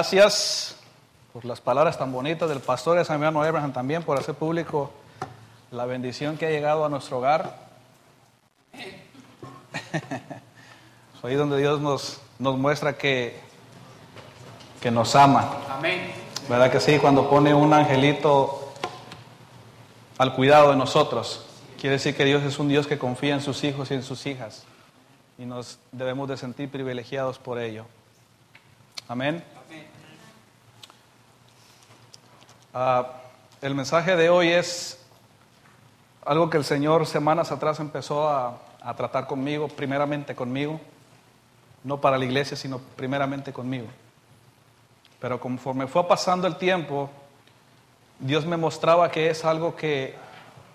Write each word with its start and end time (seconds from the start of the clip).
Gracias 0.00 0.76
por 1.30 1.44
las 1.44 1.60
palabras 1.60 1.98
tan 1.98 2.10
bonitas 2.10 2.48
del 2.48 2.60
pastor 2.60 2.96
de 2.96 3.04
San 3.04 3.16
Emiliano 3.16 3.42
Abraham 3.42 3.74
también 3.74 4.02
por 4.02 4.18
hacer 4.18 4.34
público 4.34 4.90
la 5.70 5.84
bendición 5.84 6.38
que 6.38 6.46
ha 6.46 6.48
llegado 6.48 6.86
a 6.86 6.88
nuestro 6.88 7.18
hogar. 7.18 7.68
Ahí 11.22 11.34
donde 11.34 11.58
Dios 11.58 11.82
nos, 11.82 12.18
nos 12.38 12.56
muestra 12.56 12.96
que, 12.96 13.38
que 14.80 14.90
nos 14.90 15.14
ama. 15.14 15.58
Amén. 15.68 16.10
¿Verdad 16.48 16.72
que 16.72 16.80
sí? 16.80 16.98
Cuando 16.98 17.28
pone 17.28 17.52
un 17.52 17.74
angelito 17.74 18.72
al 20.16 20.34
cuidado 20.34 20.70
de 20.70 20.76
nosotros, 20.76 21.44
quiere 21.78 21.96
decir 21.96 22.16
que 22.16 22.24
Dios 22.24 22.42
es 22.44 22.58
un 22.58 22.68
Dios 22.68 22.86
que 22.86 22.98
confía 22.98 23.34
en 23.34 23.42
sus 23.42 23.62
hijos 23.64 23.90
y 23.90 23.94
en 23.94 24.02
sus 24.02 24.24
hijas. 24.24 24.64
Y 25.36 25.44
nos 25.44 25.78
debemos 25.92 26.26
de 26.26 26.38
sentir 26.38 26.70
privilegiados 26.70 27.38
por 27.38 27.58
ello. 27.58 27.84
Amén. 29.06 29.44
Ah, 32.72 33.14
el 33.60 33.74
mensaje 33.74 34.14
de 34.14 34.30
hoy 34.30 34.48
es 34.48 35.00
algo 36.24 36.48
que 36.48 36.56
el 36.56 36.64
Señor 36.64 37.04
semanas 37.04 37.50
atrás 37.50 37.80
empezó 37.80 38.28
a, 38.28 38.58
tratar 38.96 39.26
conmigo, 39.26 39.68
primeramente 39.68 40.34
conmigo, 40.34 40.80
no 41.84 42.00
para 42.00 42.16
la 42.16 42.24
iglesia, 42.24 42.56
sino 42.56 42.78
primeramente 42.78 43.52
conmigo. 43.52 43.88
Pero 45.18 45.38
conforme 45.40 45.86
fue 45.86 46.06
pasando 46.06 46.46
el 46.46 46.56
tiempo, 46.56 47.10
Dios 48.20 48.46
me 48.46 48.56
mostraba 48.56 49.10
que 49.10 49.28
es 49.28 49.44
algo 49.44 49.76
que, 49.76 50.14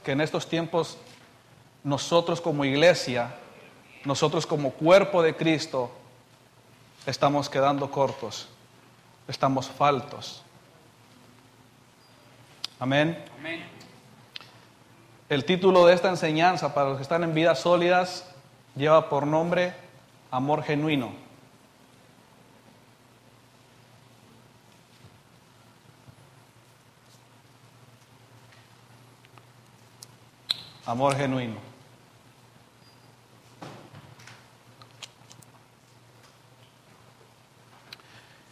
que 0.03 0.11
en 0.11 0.21
estos 0.21 0.47
tiempos 0.47 0.99
nosotros 1.83 2.41
como 2.41 2.65
iglesia, 2.65 3.33
nosotros 4.03 4.45
como 4.45 4.71
cuerpo 4.71 5.23
de 5.23 5.35
Cristo, 5.35 5.89
estamos 7.07 7.49
quedando 7.49 7.89
cortos, 7.89 8.49
estamos 9.27 9.67
faltos. 9.67 10.44
Amén. 12.79 13.23
Amén. 13.39 13.63
El 15.29 15.45
título 15.45 15.85
de 15.85 15.93
esta 15.93 16.09
enseñanza 16.09 16.73
para 16.73 16.89
los 16.89 16.97
que 16.97 17.03
están 17.03 17.23
en 17.23 17.33
vidas 17.33 17.59
sólidas 17.59 18.29
lleva 18.75 19.09
por 19.09 19.25
nombre 19.25 19.73
Amor 20.29 20.63
genuino. 20.63 21.13
Amor 30.85 31.15
genuino. 31.15 31.55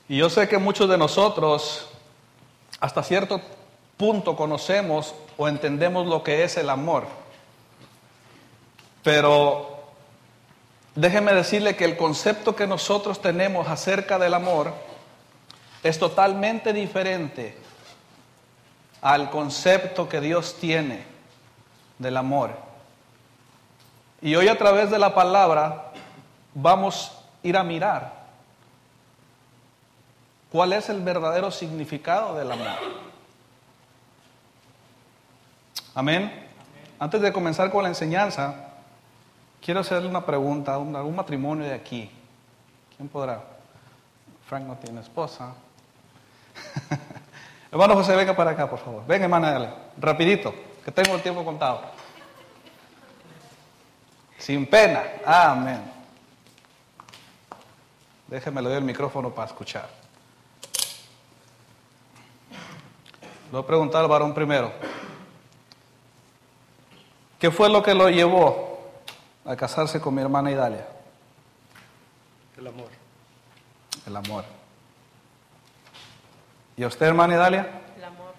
Y 0.07 0.17
yo 0.17 0.29
sé 0.29 0.47
que 0.47 0.57
muchos 0.57 0.89
de 0.89 0.97
nosotros 0.97 1.89
hasta 2.79 3.03
cierto 3.03 3.41
punto 3.97 4.35
conocemos 4.35 5.15
o 5.37 5.47
entendemos 5.47 6.07
lo 6.07 6.23
que 6.23 6.43
es 6.43 6.57
el 6.57 6.69
amor. 6.69 7.05
Pero 9.03 9.83
déjeme 10.95 11.33
decirle 11.33 11.75
que 11.75 11.85
el 11.85 11.97
concepto 11.97 12.55
que 12.55 12.67
nosotros 12.67 13.21
tenemos 13.21 13.67
acerca 13.67 14.17
del 14.17 14.33
amor 14.33 14.73
es 15.83 15.99
totalmente 15.99 16.71
diferente 16.71 17.57
al 19.01 19.29
concepto 19.29 20.07
que 20.07 20.21
Dios 20.21 20.55
tiene 20.59 21.03
del 21.99 22.15
amor. 22.15 22.51
Y 24.21 24.35
hoy 24.35 24.47
a 24.47 24.57
través 24.57 24.89
de 24.89 24.99
la 24.99 25.13
palabra 25.13 25.91
vamos 26.53 27.11
a 27.11 27.47
ir 27.47 27.57
a 27.57 27.63
mirar 27.63 28.23
cuál 30.49 30.71
es 30.71 30.87
el 30.87 31.01
verdadero 31.01 31.51
significado 31.51 32.35
del 32.35 32.53
amor. 32.53 33.12
Amén. 35.95 36.47
Antes 36.97 37.21
de 37.21 37.31
comenzar 37.31 37.69
con 37.69 37.83
la 37.83 37.89
enseñanza, 37.89 38.55
quiero 39.61 39.81
hacerle 39.81 40.09
una 40.09 40.25
pregunta 40.25 40.73
a 40.73 40.77
un, 40.79 40.95
algún 40.95 41.15
matrimonio 41.15 41.65
de 41.65 41.73
aquí. 41.73 42.09
¿Quién 42.95 43.07
podrá? 43.07 43.43
Frank 44.47 44.65
no 44.65 44.75
tiene 44.77 45.01
esposa. 45.01 45.53
Hermano 47.71 47.93
José, 47.95 48.15
venga 48.15 48.35
para 48.35 48.51
acá, 48.51 48.69
por 48.69 48.79
favor. 48.79 49.05
Venga, 49.05 49.25
hermana, 49.25 49.51
dale. 49.51 49.69
rapidito, 49.97 50.53
que 50.83 50.91
tengo 50.91 51.15
el 51.15 51.21
tiempo 51.21 51.43
contado. 51.43 51.81
Sin 54.37 54.65
pena. 54.65 55.03
Amén. 55.25 55.81
Déjeme 58.27 58.61
le 58.61 58.77
el 58.77 58.83
micrófono 58.83 59.29
para 59.29 59.47
escuchar. 59.47 59.87
Le 63.45 63.51
voy 63.51 63.61
a 63.61 63.67
preguntar 63.67 64.01
al 64.01 64.07
varón 64.07 64.33
primero. 64.33 64.71
¿Qué 67.43 67.51
fue 67.51 67.67
lo 67.67 67.83
que 67.83 67.93
lo 67.93 68.09
llevó 68.09 68.79
a 69.43 69.53
casarse 69.57 69.99
con 69.99 70.15
mi 70.15 70.21
hermana 70.21 70.49
Idalia? 70.49 70.87
El 72.57 72.67
amor. 72.67 72.87
El 74.07 74.15
amor. 74.15 74.45
¿Y 76.77 76.83
a 76.83 76.87
usted, 76.87 77.05
hermana 77.05 77.33
Idalia? 77.33 77.81
El 77.97 78.03
amor. 78.05 78.33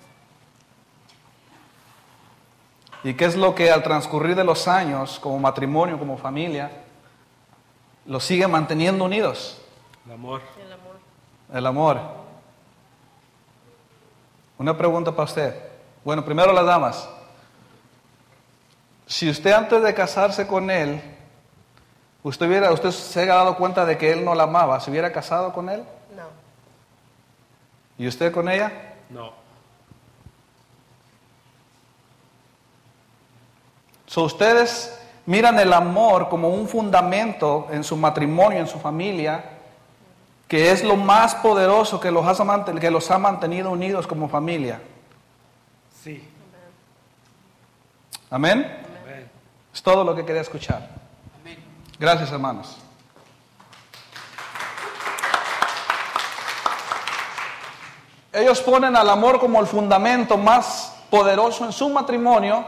¿Y 3.02 3.12
qué 3.12 3.26
es 3.26 3.36
lo 3.36 3.54
que 3.54 3.70
al 3.70 3.82
transcurrir 3.82 4.36
de 4.36 4.44
los 4.44 4.66
años, 4.68 5.18
como 5.20 5.38
matrimonio, 5.38 5.98
como 5.98 6.16
familia, 6.16 6.70
los 8.06 8.24
sigue 8.24 8.48
manteniendo 8.48 9.04
unidos? 9.04 9.60
El 10.06 10.12
amor. 10.12 10.40
El 10.58 10.72
amor. 10.72 10.96
El 11.52 11.66
amor. 11.66 12.00
Una 14.56 14.74
pregunta 14.74 15.10
para 15.10 15.24
usted. 15.24 15.62
Bueno, 16.02 16.24
primero 16.24 16.54
las 16.54 16.64
damas. 16.64 17.10
Si 19.06 19.28
usted 19.28 19.52
antes 19.52 19.82
de 19.82 19.94
casarse 19.94 20.46
con 20.46 20.70
él, 20.70 21.00
usted, 22.22 22.46
hubiera, 22.46 22.72
usted 22.72 22.90
se 22.90 23.20
hubiera 23.20 23.36
dado 23.36 23.56
cuenta 23.56 23.84
de 23.84 23.98
que 23.98 24.12
él 24.12 24.24
no 24.24 24.34
la 24.34 24.44
amaba, 24.44 24.80
¿se 24.80 24.90
hubiera 24.90 25.12
casado 25.12 25.52
con 25.52 25.68
él? 25.68 25.84
No. 26.16 26.24
¿Y 27.98 28.08
usted 28.08 28.32
con 28.32 28.48
ella? 28.48 28.72
No. 29.10 29.32
So, 34.06 34.22
ustedes 34.22 34.98
miran 35.26 35.58
el 35.58 35.72
amor 35.72 36.28
como 36.28 36.48
un 36.48 36.68
fundamento 36.68 37.66
en 37.70 37.84
su 37.84 37.96
matrimonio, 37.96 38.58
en 38.58 38.66
su 38.66 38.78
familia, 38.78 39.44
que 40.48 40.70
es 40.70 40.84
lo 40.84 40.96
más 40.96 41.34
poderoso 41.34 41.98
que 41.98 42.10
los, 42.10 42.24
ha 42.24 42.64
que 42.64 42.90
los 42.90 43.10
ha 43.10 43.18
mantenido 43.18 43.70
unidos 43.70 44.06
como 44.06 44.28
familia. 44.28 44.80
Sí. 46.02 46.28
Amén. 48.30 48.83
Es 49.74 49.82
todo 49.82 50.04
lo 50.04 50.14
que 50.14 50.24
quería 50.24 50.42
escuchar. 50.42 50.88
Gracias, 51.98 52.30
hermanos. 52.30 52.78
Ellos 58.32 58.60
ponen 58.60 58.96
al 58.96 59.10
amor 59.10 59.40
como 59.40 59.60
el 59.60 59.66
fundamento 59.66 60.38
más 60.38 60.94
poderoso 61.10 61.64
en 61.64 61.72
su 61.72 61.88
matrimonio 61.88 62.64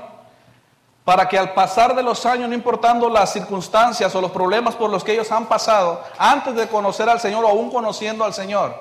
para 1.04 1.28
que 1.28 1.38
al 1.38 1.54
pasar 1.54 1.94
de 1.94 2.02
los 2.02 2.26
años, 2.26 2.48
no 2.48 2.54
importando 2.54 3.08
las 3.08 3.32
circunstancias 3.32 4.12
o 4.16 4.20
los 4.20 4.32
problemas 4.32 4.74
por 4.74 4.90
los 4.90 5.04
que 5.04 5.12
ellos 5.12 5.30
han 5.30 5.46
pasado, 5.46 6.02
antes 6.18 6.56
de 6.56 6.66
conocer 6.66 7.08
al 7.08 7.20
Señor 7.20 7.44
o 7.44 7.48
aún 7.48 7.70
conociendo 7.70 8.24
al 8.24 8.34
Señor, 8.34 8.74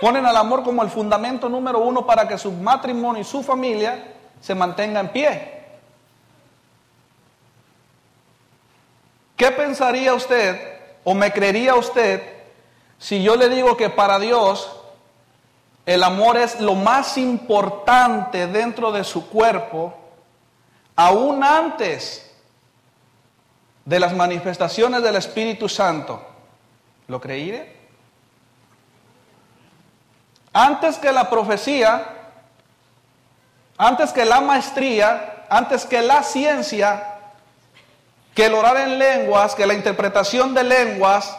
ponen 0.00 0.24
al 0.24 0.36
amor 0.38 0.62
como 0.62 0.82
el 0.82 0.88
fundamento 0.88 1.50
número 1.50 1.80
uno 1.80 2.06
para 2.06 2.26
que 2.26 2.38
su 2.38 2.50
matrimonio 2.52 3.20
y 3.20 3.24
su 3.24 3.42
familia 3.42 4.14
se 4.40 4.54
mantenga 4.54 5.00
en 5.00 5.08
pie. 5.08 5.61
¿Qué 9.42 9.50
pensaría 9.50 10.14
usted 10.14 10.56
o 11.02 11.14
me 11.14 11.32
creería 11.32 11.74
usted 11.74 12.22
si 12.96 13.24
yo 13.24 13.34
le 13.34 13.48
digo 13.48 13.76
que 13.76 13.90
para 13.90 14.20
Dios 14.20 14.70
el 15.84 16.04
amor 16.04 16.36
es 16.36 16.60
lo 16.60 16.76
más 16.76 17.18
importante 17.18 18.46
dentro 18.46 18.92
de 18.92 19.02
su 19.02 19.28
cuerpo, 19.28 19.94
aún 20.94 21.42
antes 21.42 22.32
de 23.84 23.98
las 23.98 24.14
manifestaciones 24.14 25.02
del 25.02 25.16
Espíritu 25.16 25.68
Santo? 25.68 26.24
¿Lo 27.08 27.20
creería? 27.20 27.66
Antes 30.52 30.98
que 30.98 31.10
la 31.10 31.28
profecía, 31.28 32.30
antes 33.76 34.12
que 34.12 34.24
la 34.24 34.40
maestría, 34.40 35.46
antes 35.50 35.84
que 35.84 36.00
la 36.00 36.22
ciencia, 36.22 37.11
que 38.34 38.46
el 38.46 38.54
orar 38.54 38.76
en 38.78 38.98
lenguas, 38.98 39.54
que 39.54 39.66
la 39.66 39.74
interpretación 39.74 40.54
de 40.54 40.64
lenguas, 40.64 41.36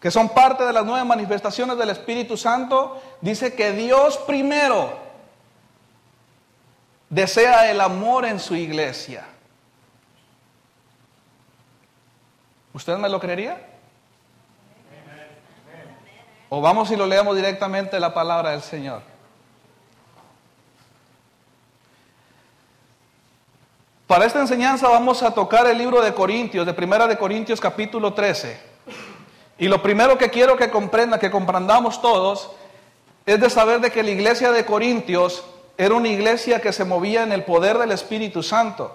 que 0.00 0.10
son 0.10 0.30
parte 0.30 0.64
de 0.64 0.72
las 0.72 0.84
nueve 0.84 1.04
manifestaciones 1.04 1.76
del 1.76 1.90
Espíritu 1.90 2.36
Santo, 2.36 3.00
dice 3.20 3.54
que 3.54 3.72
Dios 3.72 4.18
primero 4.18 4.98
desea 7.08 7.70
el 7.70 7.80
amor 7.80 8.24
en 8.24 8.40
su 8.40 8.56
iglesia. 8.56 9.26
¿Usted 12.72 12.96
me 12.96 13.08
lo 13.08 13.20
creería? 13.20 13.68
¿O 16.48 16.60
vamos 16.60 16.90
y 16.90 16.96
lo 16.96 17.06
leemos 17.06 17.36
directamente 17.36 18.00
la 18.00 18.12
palabra 18.12 18.50
del 18.50 18.62
Señor? 18.62 19.11
Para 24.12 24.26
esta 24.26 24.40
enseñanza 24.40 24.90
vamos 24.90 25.22
a 25.22 25.30
tocar 25.30 25.66
el 25.66 25.78
libro 25.78 26.02
de 26.02 26.12
Corintios, 26.12 26.66
de 26.66 26.74
Primera 26.74 27.06
de 27.06 27.16
Corintios 27.16 27.58
capítulo 27.62 28.12
13. 28.12 28.60
Y 29.56 29.68
lo 29.68 29.80
primero 29.80 30.18
que 30.18 30.28
quiero 30.28 30.54
que 30.54 30.68
comprenda, 30.68 31.18
que 31.18 31.30
comprendamos 31.30 32.02
todos, 32.02 32.50
es 33.24 33.40
de 33.40 33.48
saber 33.48 33.80
de 33.80 33.90
que 33.90 34.02
la 34.02 34.10
iglesia 34.10 34.52
de 34.52 34.66
Corintios 34.66 35.42
era 35.78 35.94
una 35.94 36.08
iglesia 36.08 36.60
que 36.60 36.74
se 36.74 36.84
movía 36.84 37.22
en 37.22 37.32
el 37.32 37.44
poder 37.44 37.78
del 37.78 37.90
Espíritu 37.90 38.42
Santo. 38.42 38.94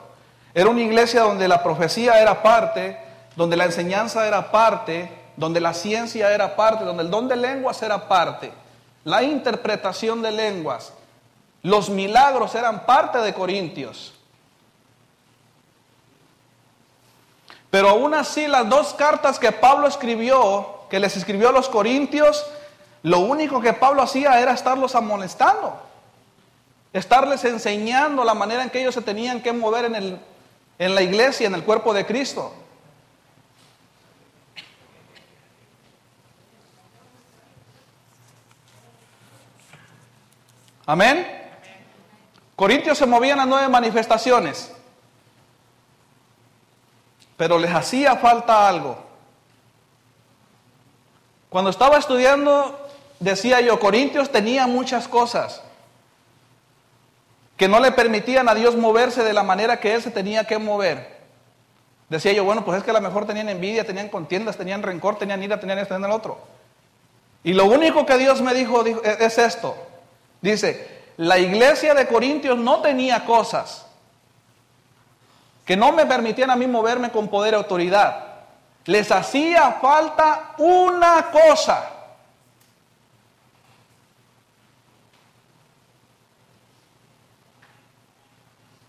Era 0.53 0.69
una 0.69 0.81
iglesia 0.81 1.21
donde 1.21 1.47
la 1.47 1.63
profecía 1.63 2.21
era 2.21 2.43
parte, 2.43 2.99
donde 3.35 3.57
la 3.57 3.65
enseñanza 3.65 4.27
era 4.27 4.51
parte, 4.51 5.09
donde 5.35 5.59
la 5.59 5.73
ciencia 5.73 6.31
era 6.31 6.55
parte, 6.55 6.85
donde 6.85 7.01
el 7.01 7.09
don 7.09 7.27
de 7.27 7.37
lenguas 7.37 7.81
era 7.81 8.07
parte, 8.07 8.51
la 9.03 9.23
interpretación 9.23 10.21
de 10.21 10.29
lenguas, 10.29 10.93
los 11.63 11.89
milagros 11.89 12.53
eran 12.53 12.85
parte 12.85 13.17
de 13.17 13.33
Corintios. 13.33 14.13
Pero 17.69 17.89
aún 17.89 18.13
así 18.13 18.47
las 18.47 18.69
dos 18.69 18.93
cartas 18.93 19.39
que 19.39 19.51
Pablo 19.51 19.87
escribió, 19.87 20.81
que 20.89 20.99
les 20.99 21.17
escribió 21.17 21.49
a 21.49 21.51
los 21.51 21.67
Corintios, 21.69 22.45
lo 23.03 23.19
único 23.19 23.61
que 23.61 23.73
Pablo 23.73 24.01
hacía 24.01 24.39
era 24.39 24.53
estarlos 24.53 24.95
amonestando, 24.95 25.79
estarles 26.93 27.43
enseñando 27.43 28.23
la 28.23 28.33
manera 28.33 28.63
en 28.63 28.69
que 28.69 28.79
ellos 28.79 28.95
se 28.95 29.01
tenían 29.01 29.41
que 29.41 29.53
mover 29.53 29.85
en, 29.85 29.95
el, 29.95 30.19
en 30.79 30.95
la 30.95 31.01
iglesia, 31.01 31.47
en 31.47 31.55
el 31.55 31.63
cuerpo 31.63 31.93
de 31.93 32.05
Cristo. 32.05 32.53
Amén. 40.85 41.27
Corintios 42.55 42.97
se 42.97 43.05
movían 43.05 43.41
a 43.41 43.45
nueve 43.45 43.67
manifestaciones, 43.67 44.71
pero 47.37 47.59
les 47.59 47.71
hacía 47.71 48.15
falta 48.15 48.67
algo. 48.67 48.97
Cuando 51.49 51.69
estaba 51.69 51.97
estudiando, 51.97 52.77
decía 53.19 53.61
yo, 53.61 53.79
Corintios 53.79 54.31
tenía 54.31 54.67
muchas 54.67 55.07
cosas 55.07 55.61
que 57.55 57.67
no 57.67 57.79
le 57.79 57.91
permitían 57.91 58.49
a 58.49 58.55
Dios 58.55 58.75
moverse 58.75 59.23
de 59.23 59.33
la 59.33 59.43
manera 59.43 59.79
que 59.79 59.93
Él 59.93 60.01
se 60.01 60.11
tenía 60.11 60.43
que 60.45 60.57
mover. 60.57 61.15
Decía 62.09 62.33
yo, 62.33 62.43
bueno, 62.43 62.65
pues 62.65 62.79
es 62.79 62.83
que 62.83 62.91
a 62.91 62.93
lo 62.93 63.01
mejor 63.01 63.25
tenían 63.25 63.49
envidia, 63.49 63.85
tenían 63.85 64.09
contiendas, 64.09 64.57
tenían 64.57 64.83
rencor, 64.83 65.17
tenían 65.17 65.41
ira, 65.41 65.59
tenían 65.59 65.79
esto, 65.79 65.93
tenían 65.93 66.11
el 66.11 66.15
otro. 66.15 66.39
Y 67.43 67.53
lo 67.53 67.65
único 67.65 68.05
que 68.05 68.17
Dios 68.17 68.41
me 68.41 68.53
dijo, 68.53 68.83
es 68.85 69.37
esto. 69.37 69.75
Dice, 70.41 70.87
la 71.17 71.39
iglesia 71.39 71.93
de 71.93 72.07
Corintios 72.07 72.57
no 72.57 72.81
tenía 72.81 73.25
cosas 73.25 73.86
que 75.67 75.75
no 75.75 75.91
me 75.91 76.05
permitían 76.05 76.49
a 76.49 76.55
mí 76.55 76.65
moverme 76.65 77.11
con 77.11 77.27
poder 77.27 77.53
y 77.53 77.57
autoridad. 77.57 78.23
Les 78.85 79.11
hacía 79.11 79.73
falta 79.81 80.53
una 80.57 81.29
cosa. 81.29 81.89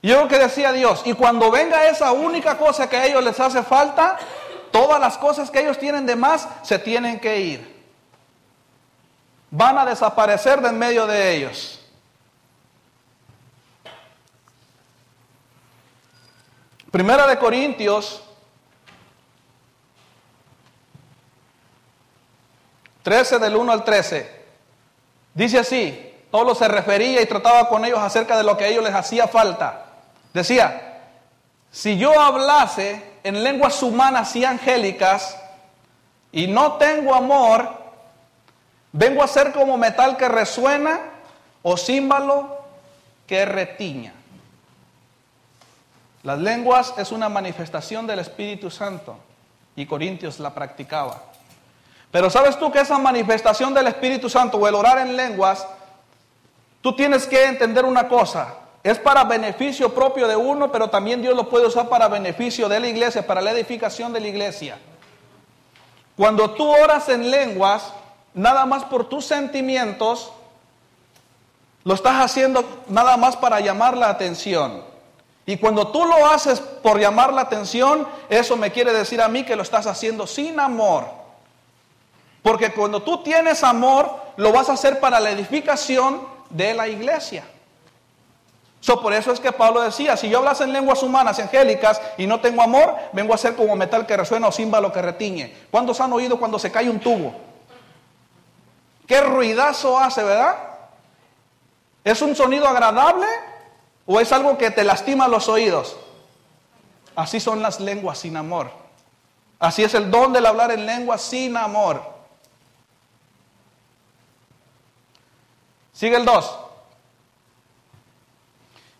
Yo 0.00 0.22
lo 0.22 0.28
que 0.28 0.38
decía 0.38 0.70
Dios, 0.70 1.02
y 1.04 1.14
cuando 1.14 1.50
venga 1.50 1.88
esa 1.88 2.12
única 2.12 2.56
cosa 2.56 2.88
que 2.88 2.96
a 2.96 3.06
ellos 3.06 3.24
les 3.24 3.40
hace 3.40 3.64
falta, 3.64 4.16
todas 4.70 5.00
las 5.00 5.18
cosas 5.18 5.50
que 5.50 5.60
ellos 5.60 5.78
tienen 5.78 6.06
de 6.06 6.14
más 6.14 6.48
se 6.62 6.78
tienen 6.78 7.18
que 7.18 7.40
ir. 7.40 7.82
Van 9.50 9.76
a 9.76 9.84
desaparecer 9.84 10.60
de 10.60 10.68
en 10.68 10.78
medio 10.78 11.08
de 11.08 11.34
ellos. 11.34 11.77
Primera 16.90 17.26
de 17.26 17.38
Corintios 17.38 18.22
13 23.02 23.38
del 23.38 23.56
1 23.56 23.72
al 23.72 23.84
13. 23.84 24.38
Dice 25.34 25.58
así, 25.58 26.14
Pablo 26.30 26.54
se 26.54 26.66
refería 26.66 27.20
y 27.20 27.26
trataba 27.26 27.68
con 27.68 27.84
ellos 27.84 27.98
acerca 27.98 28.36
de 28.36 28.44
lo 28.44 28.56
que 28.56 28.64
a 28.64 28.68
ellos 28.68 28.84
les 28.84 28.94
hacía 28.94 29.28
falta. 29.28 29.86
Decía, 30.32 31.00
si 31.70 31.98
yo 31.98 32.18
hablase 32.18 33.02
en 33.22 33.42
lenguas 33.44 33.82
humanas 33.82 34.34
y 34.36 34.44
angélicas 34.44 35.38
y 36.32 36.46
no 36.46 36.74
tengo 36.74 37.14
amor, 37.14 37.70
vengo 38.92 39.22
a 39.22 39.28
ser 39.28 39.52
como 39.52 39.76
metal 39.76 40.16
que 40.16 40.28
resuena 40.28 41.00
o 41.62 41.76
címbalo 41.76 42.58
que 43.26 43.44
retiña. 43.44 44.17
Las 46.22 46.38
lenguas 46.38 46.94
es 46.96 47.12
una 47.12 47.28
manifestación 47.28 48.06
del 48.06 48.18
Espíritu 48.18 48.70
Santo 48.70 49.16
y 49.76 49.86
Corintios 49.86 50.40
la 50.40 50.52
practicaba. 50.52 51.22
Pero 52.10 52.30
sabes 52.30 52.58
tú 52.58 52.72
que 52.72 52.80
esa 52.80 52.98
manifestación 52.98 53.74
del 53.74 53.86
Espíritu 53.86 54.28
Santo 54.28 54.58
o 54.58 54.66
el 54.66 54.74
orar 54.74 54.98
en 54.98 55.16
lenguas, 55.16 55.66
tú 56.80 56.94
tienes 56.96 57.26
que 57.26 57.44
entender 57.44 57.84
una 57.84 58.08
cosa, 58.08 58.54
es 58.82 58.98
para 58.98 59.24
beneficio 59.24 59.94
propio 59.94 60.26
de 60.26 60.36
uno, 60.36 60.72
pero 60.72 60.88
también 60.88 61.20
Dios 61.20 61.36
lo 61.36 61.48
puede 61.48 61.66
usar 61.66 61.88
para 61.88 62.08
beneficio 62.08 62.68
de 62.68 62.80
la 62.80 62.88
iglesia, 62.88 63.26
para 63.26 63.40
la 63.40 63.50
edificación 63.50 64.12
de 64.12 64.20
la 64.20 64.28
iglesia. 64.28 64.78
Cuando 66.16 66.50
tú 66.50 66.68
oras 66.68 67.08
en 67.08 67.30
lenguas, 67.30 67.92
nada 68.34 68.66
más 68.66 68.84
por 68.84 69.08
tus 69.08 69.24
sentimientos, 69.24 70.32
lo 71.84 71.94
estás 71.94 72.20
haciendo 72.20 72.64
nada 72.88 73.16
más 73.16 73.36
para 73.36 73.60
llamar 73.60 73.96
la 73.96 74.08
atención. 74.08 74.82
Y 75.48 75.56
cuando 75.56 75.88
tú 75.88 76.04
lo 76.04 76.26
haces 76.26 76.60
por 76.60 77.00
llamar 77.00 77.32
la 77.32 77.40
atención, 77.40 78.06
eso 78.28 78.54
me 78.58 78.70
quiere 78.70 78.92
decir 78.92 79.22
a 79.22 79.28
mí 79.28 79.44
que 79.44 79.56
lo 79.56 79.62
estás 79.62 79.86
haciendo 79.86 80.26
sin 80.26 80.60
amor. 80.60 81.06
Porque 82.42 82.70
cuando 82.74 83.00
tú 83.00 83.22
tienes 83.22 83.64
amor, 83.64 84.14
lo 84.36 84.52
vas 84.52 84.68
a 84.68 84.74
hacer 84.74 85.00
para 85.00 85.18
la 85.20 85.30
edificación 85.30 86.20
de 86.50 86.74
la 86.74 86.86
iglesia. 86.86 87.44
So, 88.80 89.00
por 89.00 89.14
eso 89.14 89.32
es 89.32 89.40
que 89.40 89.50
Pablo 89.50 89.80
decía, 89.80 90.18
si 90.18 90.28
yo 90.28 90.36
hablas 90.36 90.60
en 90.60 90.70
lenguas 90.70 91.02
humanas, 91.02 91.38
angélicas, 91.38 91.98
y 92.18 92.26
no 92.26 92.42
tengo 92.42 92.60
amor, 92.60 92.94
vengo 93.14 93.32
a 93.32 93.38
ser 93.38 93.56
como 93.56 93.74
metal 93.74 94.04
que 94.04 94.18
resuena 94.18 94.48
o 94.48 94.52
címbalo 94.52 94.92
que 94.92 95.00
retiñe. 95.00 95.56
¿Cuántos 95.70 95.98
han 96.02 96.12
oído 96.12 96.38
cuando 96.38 96.58
se 96.58 96.70
cae 96.70 96.90
un 96.90 97.00
tubo? 97.00 97.32
¿Qué 99.06 99.22
ruidazo 99.22 99.98
hace, 99.98 100.22
verdad? 100.22 100.56
¿Es 102.04 102.20
un 102.20 102.36
sonido 102.36 102.68
agradable? 102.68 103.26
¿O 104.10 104.18
es 104.18 104.32
algo 104.32 104.56
que 104.56 104.70
te 104.70 104.84
lastima 104.84 105.28
los 105.28 105.50
oídos? 105.50 105.94
Así 107.14 107.40
son 107.40 107.60
las 107.60 107.78
lenguas 107.78 108.16
sin 108.16 108.38
amor. 108.38 108.70
Así 109.58 109.84
es 109.84 109.92
el 109.92 110.10
don 110.10 110.32
del 110.32 110.46
hablar 110.46 110.70
en 110.70 110.86
lenguas 110.86 111.20
sin 111.20 111.54
amor. 111.58 112.02
Sigue 115.92 116.16
el 116.16 116.24
2. 116.24 116.58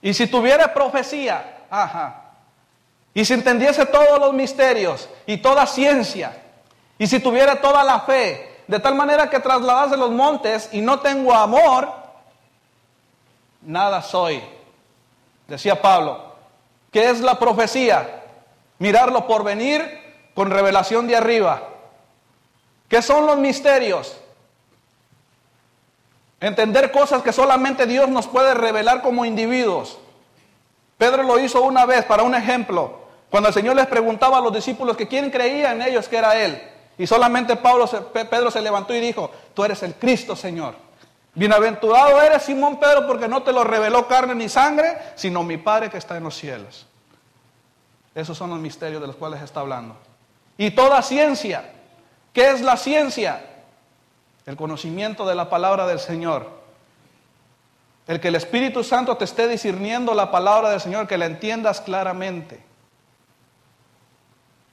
Y 0.03 0.13
si 0.13 0.27
tuviera 0.27 0.75
profecía, 0.75 1.65
ajá, 1.71 2.33
y 3.15 3.25
si 3.25 3.33
entendiese 3.33 3.87
todos 3.87 4.19
los 4.19 4.35
misterios 4.35 5.09
y 5.25 5.39
toda 5.39 5.67
ciencia, 5.67 6.37
y 6.99 7.07
si 7.07 7.19
tuviera 7.19 7.63
toda 7.63 7.83
la 7.83 8.01
fe, 8.01 8.63
de 8.67 8.79
tal 8.79 8.95
manera 8.95 9.31
que 9.31 9.41
trasladase 9.41 9.97
los 9.97 10.11
montes 10.11 10.69
y 10.71 10.83
no 10.83 11.01
tengo 11.01 11.33
amor, 11.33 11.91
nada 13.63 14.03
soy 14.03 14.58
decía 15.49 15.81
Pablo. 15.83 16.29
¿Qué 16.93 17.11
es 17.11 17.21
la 17.21 17.39
profecía? 17.39 18.23
Mirarlo 18.79 19.27
por 19.27 19.43
venir 19.43 19.83
con 20.35 20.51
revelación 20.51 21.09
de 21.09 21.17
arriba. 21.17 21.63
¿Qué 22.89 23.03
son 23.03 23.27
los 23.27 23.37
misterios? 23.39 24.17
Entender 26.41 26.93
cosas 26.93 27.23
que 27.23 27.33
solamente 27.33 27.87
Dios 27.87 28.09
nos 28.09 28.29
puede 28.29 28.55
revelar 28.55 29.03
como 29.03 29.25
individuos. 29.25 29.99
Pedro 30.97 31.25
lo 31.25 31.39
hizo 31.41 31.63
una 31.63 31.85
vez 31.85 32.05
para 32.05 32.23
un 32.23 32.35
ejemplo, 32.35 33.01
cuando 33.31 33.49
el 33.49 33.55
Señor 33.55 33.77
les 33.77 33.87
preguntaba 33.87 34.39
a 34.39 34.41
los 34.41 34.53
discípulos 34.53 34.97
que 34.97 35.09
quién 35.09 35.31
creía 35.31 35.73
en 35.73 35.83
ellos 35.83 36.09
que 36.09 36.17
era 36.17 36.37
Él. 36.37 36.61
Y 36.97 37.07
solamente 37.07 37.57
Pablo, 37.57 37.87
Pedro 38.13 38.51
se 38.51 38.61
levantó 38.61 38.95
y 38.95 39.01
dijo, 39.01 39.31
tú 39.55 39.65
eres 39.65 39.83
el 39.83 39.95
Cristo, 39.95 40.35
Señor. 40.35 40.75
Bienaventurado 41.35 42.21
eres 42.21 42.43
Simón 42.43 42.81
Pedro 42.81 43.07
porque 43.07 43.29
no 43.29 43.43
te 43.43 43.53
lo 43.53 43.63
reveló 43.65 44.09
carne 44.09 44.35
ni 44.35 44.49
sangre, 44.49 44.99
sino 45.15 45.43
mi 45.43 45.57
Padre 45.57 45.91
que 45.91 45.99
está 45.99 46.17
en 46.17 46.25
los 46.25 46.37
cielos. 46.37 46.87
Esos 48.15 48.37
son 48.37 48.51
los 48.51 48.59
misterios 48.59 49.01
de 49.01 49.07
los 49.07 49.17
cuales 49.17 49.41
está 49.43 49.61
hablando. 49.61 49.97
Y 50.57 50.73
toda 50.73 51.01
ciencia. 51.03 51.71
¿Qué 52.33 52.51
es 52.51 52.61
la 52.61 52.77
ciencia? 52.77 53.45
El 54.45 54.57
conocimiento 54.57 55.27
de 55.27 55.35
la 55.35 55.49
palabra 55.49 55.87
del 55.87 56.01
Señor. 56.01 56.51
El 58.09 58.21
que 58.21 58.29
el 58.29 58.35
Espíritu 58.35 58.83
Santo 58.83 59.17
te 59.17 59.25
esté 59.25 59.47
discerniendo 59.47 60.15
la 60.15 60.31
palabra 60.31 60.71
del 60.71 60.81
Señor, 60.81 61.07
que 61.07 61.19
la 61.19 61.27
entiendas 61.27 61.81
claramente. 61.81 62.65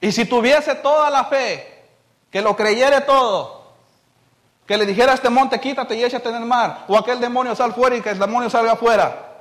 Y 0.01 0.11
si 0.11 0.25
tuviese 0.25 0.75
toda 0.75 1.09
la 1.09 1.25
fe, 1.25 1.85
que 2.31 2.41
lo 2.41 2.55
creyere 2.55 3.01
todo, 3.01 3.64
Que 4.65 4.77
le 4.77 4.85
dijera 4.85 5.11
a 5.11 5.15
este 5.15 5.29
monte, 5.29 5.59
quítate 5.59 5.95
y 5.95 6.03
échate 6.03 6.29
en 6.29 6.35
el 6.35 6.45
mar. 6.45 6.85
O 6.87 6.97
aquel 6.97 7.19
demonio 7.19 7.55
sal 7.55 7.73
fuera 7.73 7.95
y 7.95 8.01
que 8.01 8.09
el 8.09 8.19
demonio 8.19 8.49
salga 8.49 8.73
afuera. 8.73 9.33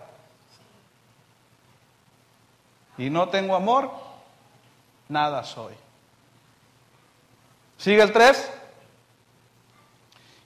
Y 2.98 3.10
no 3.10 3.28
tengo 3.28 3.56
amor, 3.56 3.90
nada 5.08 5.42
soy. 5.44 5.74
Sigue 7.78 8.02
el 8.02 8.12
3. 8.12 8.50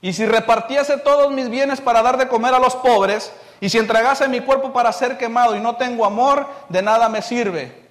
Y 0.01 0.13
si 0.13 0.27
repartiese 0.27 0.97
todos 0.99 1.33
mis 1.33 1.51
bienes 1.51 1.81
para 1.81 2.03
dar 2.03 2.17
de 2.17 2.29
comer 2.29 2.55
a 2.55 2.61
los 2.61 2.77
pobres, 2.77 3.33
y 3.61 3.69
si 3.69 3.79
entregase 3.79 4.29
mi 4.29 4.41
cuerpo 4.41 4.73
para 4.73 4.93
ser 4.93 5.19
quemado 5.19 5.57
y 5.57 5.61
no 5.61 5.77
tengo 5.77 6.05
amor, 6.05 6.47
de 6.69 6.83
nada 6.83 7.09
me 7.09 7.21
sirve. 7.21 7.89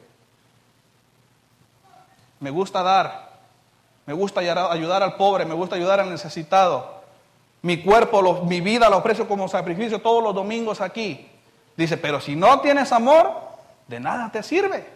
Me 2.39 2.50
gusta 2.50 2.82
dar, 2.82 3.27
me 4.08 4.14
gusta 4.14 4.40
ayudar 4.40 5.04
al 5.04 5.18
pobre, 5.18 5.46
me 5.46 5.54
gusta 5.54 5.76
ayudar 5.76 6.00
al 6.00 6.10
necesitado. 6.10 7.04
Mi 7.62 7.84
cuerpo, 7.84 8.46
mi 8.46 8.62
vida 8.62 8.90
lo 8.90 8.98
ofrezco 8.98 9.28
como 9.28 9.50
sacrificio 9.50 10.00
todos 10.00 10.24
los 10.24 10.34
domingos 10.34 10.80
aquí. 10.80 11.30
Dice, 11.76 11.98
pero 11.98 12.22
si 12.22 12.34
no 12.34 12.62
tienes 12.62 12.94
amor, 12.94 13.30
de 13.86 14.00
nada 14.00 14.32
te 14.32 14.42
sirve. 14.44 14.88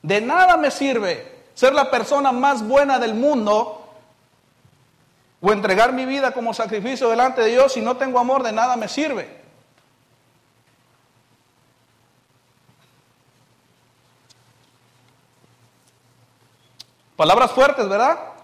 De 0.00 0.20
nada 0.20 0.56
me 0.56 0.70
sirve 0.70 1.34
ser 1.54 1.72
la 1.72 1.90
persona 1.90 2.30
más 2.30 2.66
buena 2.66 3.00
del 3.00 3.14
mundo 3.14 3.84
o 5.40 5.52
entregar 5.52 5.92
mi 5.92 6.04
vida 6.04 6.30
como 6.30 6.54
sacrificio 6.54 7.08
delante 7.10 7.40
de 7.40 7.48
Dios 7.48 7.72
si 7.72 7.80
no 7.80 7.96
tengo 7.96 8.20
amor, 8.20 8.44
de 8.44 8.52
nada 8.52 8.76
me 8.76 8.86
sirve. 8.86 9.40
Palabras 17.16 17.50
fuertes, 17.50 17.88
¿verdad? 17.88 18.35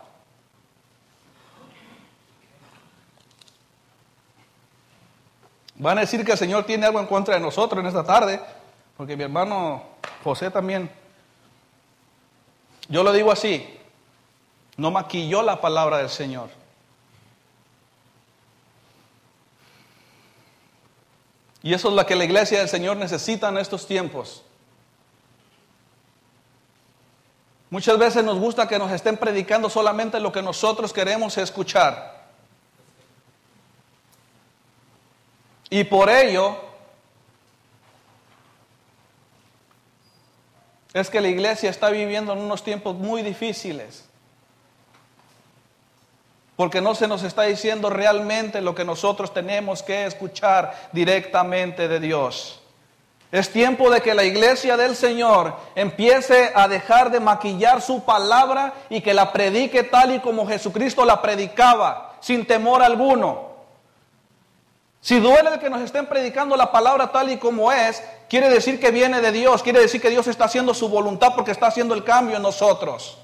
Van 5.82 5.98
a 5.98 6.02
decir 6.02 6.24
que 6.24 6.30
el 6.30 6.38
Señor 6.38 6.62
tiene 6.62 6.86
algo 6.86 7.00
en 7.00 7.08
contra 7.08 7.34
de 7.34 7.40
nosotros 7.40 7.80
en 7.80 7.86
esta 7.88 8.04
tarde, 8.04 8.40
porque 8.96 9.16
mi 9.16 9.24
hermano 9.24 9.82
José 10.22 10.48
también, 10.48 10.88
yo 12.88 13.02
lo 13.02 13.12
digo 13.12 13.32
así, 13.32 13.80
no 14.76 14.92
maquilló 14.92 15.42
la 15.42 15.60
palabra 15.60 15.98
del 15.98 16.08
Señor. 16.08 16.50
Y 21.64 21.74
eso 21.74 21.88
es 21.88 21.94
lo 21.96 22.06
que 22.06 22.14
la 22.14 22.26
iglesia 22.26 22.60
del 22.60 22.68
Señor 22.68 22.96
necesita 22.96 23.48
en 23.48 23.58
estos 23.58 23.84
tiempos. 23.84 24.44
Muchas 27.70 27.98
veces 27.98 28.22
nos 28.22 28.38
gusta 28.38 28.68
que 28.68 28.78
nos 28.78 28.92
estén 28.92 29.16
predicando 29.16 29.68
solamente 29.68 30.20
lo 30.20 30.30
que 30.30 30.42
nosotros 30.42 30.92
queremos 30.92 31.36
escuchar. 31.38 32.21
Y 35.72 35.84
por 35.84 36.10
ello 36.10 36.54
es 40.92 41.08
que 41.08 41.18
la 41.18 41.28
iglesia 41.28 41.70
está 41.70 41.88
viviendo 41.88 42.34
en 42.34 42.40
unos 42.40 42.62
tiempos 42.62 42.94
muy 42.94 43.22
difíciles. 43.22 44.04
Porque 46.56 46.82
no 46.82 46.94
se 46.94 47.08
nos 47.08 47.22
está 47.22 47.44
diciendo 47.44 47.88
realmente 47.88 48.60
lo 48.60 48.74
que 48.74 48.84
nosotros 48.84 49.32
tenemos 49.32 49.82
que 49.82 50.04
escuchar 50.04 50.90
directamente 50.92 51.88
de 51.88 52.00
Dios. 52.00 52.60
Es 53.30 53.48
tiempo 53.48 53.88
de 53.88 54.02
que 54.02 54.12
la 54.12 54.24
iglesia 54.24 54.76
del 54.76 54.94
Señor 54.94 55.56
empiece 55.74 56.52
a 56.54 56.68
dejar 56.68 57.10
de 57.10 57.18
maquillar 57.18 57.80
su 57.80 58.04
palabra 58.04 58.74
y 58.90 59.00
que 59.00 59.14
la 59.14 59.32
predique 59.32 59.84
tal 59.84 60.16
y 60.16 60.20
como 60.20 60.46
Jesucristo 60.46 61.06
la 61.06 61.22
predicaba, 61.22 62.18
sin 62.20 62.44
temor 62.44 62.82
alguno. 62.82 63.51
Si 65.02 65.18
duele 65.18 65.50
de 65.50 65.58
que 65.58 65.68
nos 65.68 65.82
estén 65.82 66.06
predicando 66.06 66.56
la 66.56 66.70
palabra 66.70 67.10
tal 67.10 67.28
y 67.28 67.36
como 67.36 67.72
es, 67.72 68.00
quiere 68.30 68.48
decir 68.48 68.78
que 68.78 68.92
viene 68.92 69.20
de 69.20 69.32
Dios, 69.32 69.60
quiere 69.60 69.80
decir 69.80 70.00
que 70.00 70.10
Dios 70.10 70.28
está 70.28 70.44
haciendo 70.44 70.72
su 70.74 70.88
voluntad 70.88 71.34
porque 71.34 71.50
está 71.50 71.66
haciendo 71.66 71.92
el 71.92 72.04
cambio 72.04 72.36
en 72.36 72.42
nosotros. 72.42 73.18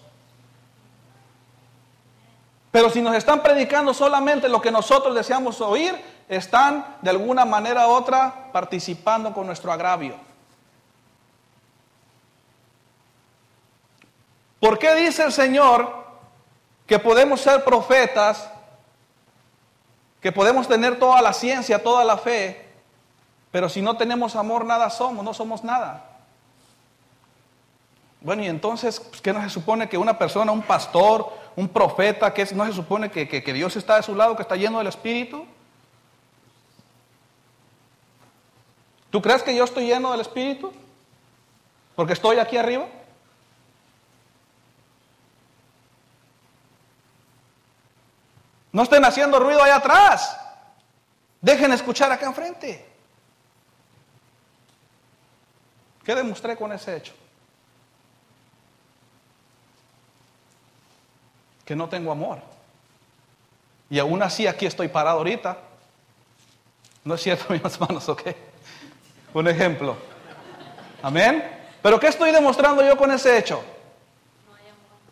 Pero 2.73 2.91
si 2.91 3.01
nos 3.01 3.15
están 3.15 3.45
predicando 3.45 3.95
solamente 3.95 4.49
lo 4.49 4.61
que 4.61 4.73
nosotros 4.73 5.15
deseamos 5.15 5.61
oír, 5.61 5.95
están 6.29 6.97
de 7.01 7.11
alguna 7.11 7.45
manera 7.45 7.87
u 7.87 7.93
otra 7.93 8.51
participando 8.53 9.33
con 9.33 9.47
nuestro 9.47 9.73
agravio. 9.73 10.17
¿Por 14.59 14.81
qué 14.81 14.97
dice 14.97 15.23
el 15.23 15.33
Señor 15.33 15.95
que 16.89 16.99
podemos 16.99 17.41
ser 17.41 17.63
profetas, 17.63 18.51
que 20.21 20.33
podemos 20.33 20.67
tener 20.69 20.99
toda 20.99 21.23
la 21.23 21.33
ciencia, 21.33 21.83
toda 21.83 22.05
la 22.05 22.19
fe, 22.19 22.69
pero 23.51 23.69
si 23.69 23.83
no 23.83 23.97
tenemos 23.97 24.37
amor 24.37 24.65
nada 24.65 24.91
somos, 24.91 25.25
no 25.25 25.33
somos 25.33 25.65
nada? 25.65 26.05
Bueno, 28.21 28.43
y 28.43 28.47
entonces, 28.49 29.01
pues, 29.01 29.21
¿qué 29.21 29.33
no 29.33 29.41
se 29.43 29.51
supone 29.51 29.89
que 29.89 29.97
una 29.97 30.19
persona, 30.19 30.51
un 30.51 30.63
pastor, 30.63 31.33
un 31.55 31.69
profeta, 31.69 32.35
que 32.35 32.47
no 32.55 32.67
se 32.67 32.73
supone 32.73 33.11
que, 33.11 33.29
que 33.29 33.53
Dios 33.53 33.77
está 33.77 33.97
de 33.97 34.03
su 34.03 34.15
lado, 34.15 34.35
que 34.37 34.43
está 34.43 34.57
lleno 34.57 34.79
del 34.79 34.89
Espíritu? 34.89 35.47
¿Tú 39.11 39.23
crees 39.23 39.43
que 39.43 39.55
yo 39.55 39.65
estoy 39.65 39.87
lleno 39.87 40.11
del 40.11 40.21
Espíritu? 40.21 40.73
Porque 41.95 42.13
estoy 42.13 42.39
aquí 42.39 42.57
arriba. 42.57 42.87
No 48.79 48.85
estén 48.85 49.05
haciendo 49.05 49.41
ruido 49.41 49.61
allá 49.61 49.75
atrás. 49.75 50.39
Dejen 51.41 51.73
escuchar 51.73 52.13
acá 52.13 52.27
enfrente. 52.27 52.89
¿Qué 56.05 56.15
demostré 56.15 56.57
con 56.57 56.73
ese 56.73 56.97
hecho? 56.97 57.13
Que 61.65 61.75
no 61.75 61.89
tengo 61.89 62.13
amor. 62.13 62.39
Y 63.91 63.99
aún 63.99 64.23
así 64.23 64.47
aquí 64.47 64.67
estoy 64.67 64.87
parado 64.87 65.19
ahorita. 65.19 65.59
¿No 67.03 67.17
es 67.17 67.21
cierto, 67.21 67.47
mis 67.53 67.65
hermanos? 67.65 68.09
¿Ok? 68.09 68.23
Un 69.35 69.49
ejemplo. 69.49 69.97
Amén. 71.03 71.43
Pero 71.83 71.99
¿qué 71.99 72.07
estoy 72.07 72.31
demostrando 72.31 72.85
yo 72.85 72.97
con 72.97 73.11
ese 73.11 73.39
hecho? 73.39 73.61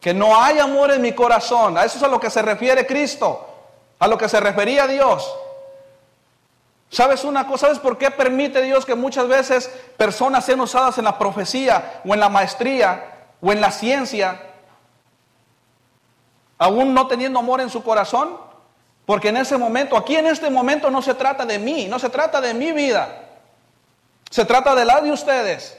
Que 0.01 0.15
no 0.15 0.41
hay 0.41 0.61
amor 0.61 0.93
en 0.93 1.03
mi 1.03 1.13
corazón. 1.13 1.77
A 1.77 1.85
eso 1.85 1.97
es 1.97 2.05
a 2.05 2.07
lo 2.07 2.21
que 2.21 2.31
se 2.31 2.43
refiere 2.43 2.87
Cristo. 2.87 3.55
A 3.99 4.09
lo 4.09 4.19
que 4.19 4.29
se 4.29 4.41
refería 4.41 4.87
Dios. 4.87 5.35
¿Sabes 6.91 7.25
una 7.25 7.47
cosa? 7.47 7.67
¿Sabes 7.67 7.79
por 7.79 7.99
qué 7.99 8.11
permite 8.11 8.63
Dios 8.63 8.87
que 8.87 8.95
muchas 8.95 9.27
veces 9.27 9.71
personas 9.97 10.45
sean 10.45 10.61
usadas 10.61 10.99
en 10.99 11.05
la 11.05 11.19
profecía 11.19 12.01
o 12.05 12.15
en 12.15 12.21
la 12.21 12.29
maestría 12.29 13.29
o 13.41 13.53
en 13.53 13.61
la 13.61 13.71
ciencia, 13.71 14.41
aún 16.59 16.95
no 16.95 17.07
teniendo 17.07 17.39
amor 17.39 17.61
en 17.61 17.71
su 17.71 17.83
corazón? 17.83 18.39
Porque 19.05 19.29
en 19.29 19.37
ese 19.37 19.57
momento, 19.57 19.97
aquí 19.97 20.17
en 20.17 20.27
este 20.27 20.51
momento 20.51 20.91
no 20.91 21.01
se 21.01 21.15
trata 21.15 21.47
de 21.47 21.59
mí, 21.59 21.87
no 21.87 21.99
se 21.99 22.11
trata 22.11 22.41
de 22.41 22.55
mi 22.55 22.73
vida. 22.73 23.23
Se 24.31 24.45
trata 24.45 24.75
de 24.75 24.85
la 24.85 25.01
de 25.01 25.13
ustedes. 25.13 25.79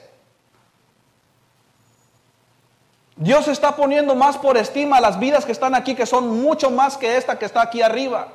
Dios 3.18 3.48
está 3.48 3.76
poniendo 3.76 4.16
más 4.16 4.38
por 4.38 4.58
estima 4.58 5.02
las 5.02 5.20
vidas 5.20 5.44
que 5.44 5.52
están 5.52 5.74
aquí, 5.74 5.96
que 5.96 6.06
son 6.06 6.42
mucho 6.42 6.70
más 6.70 6.98
que 6.98 7.18
esta 7.18 7.38
que 7.38 7.46
está 7.46 7.62
aquí 7.64 7.82
arriba. 7.82 8.28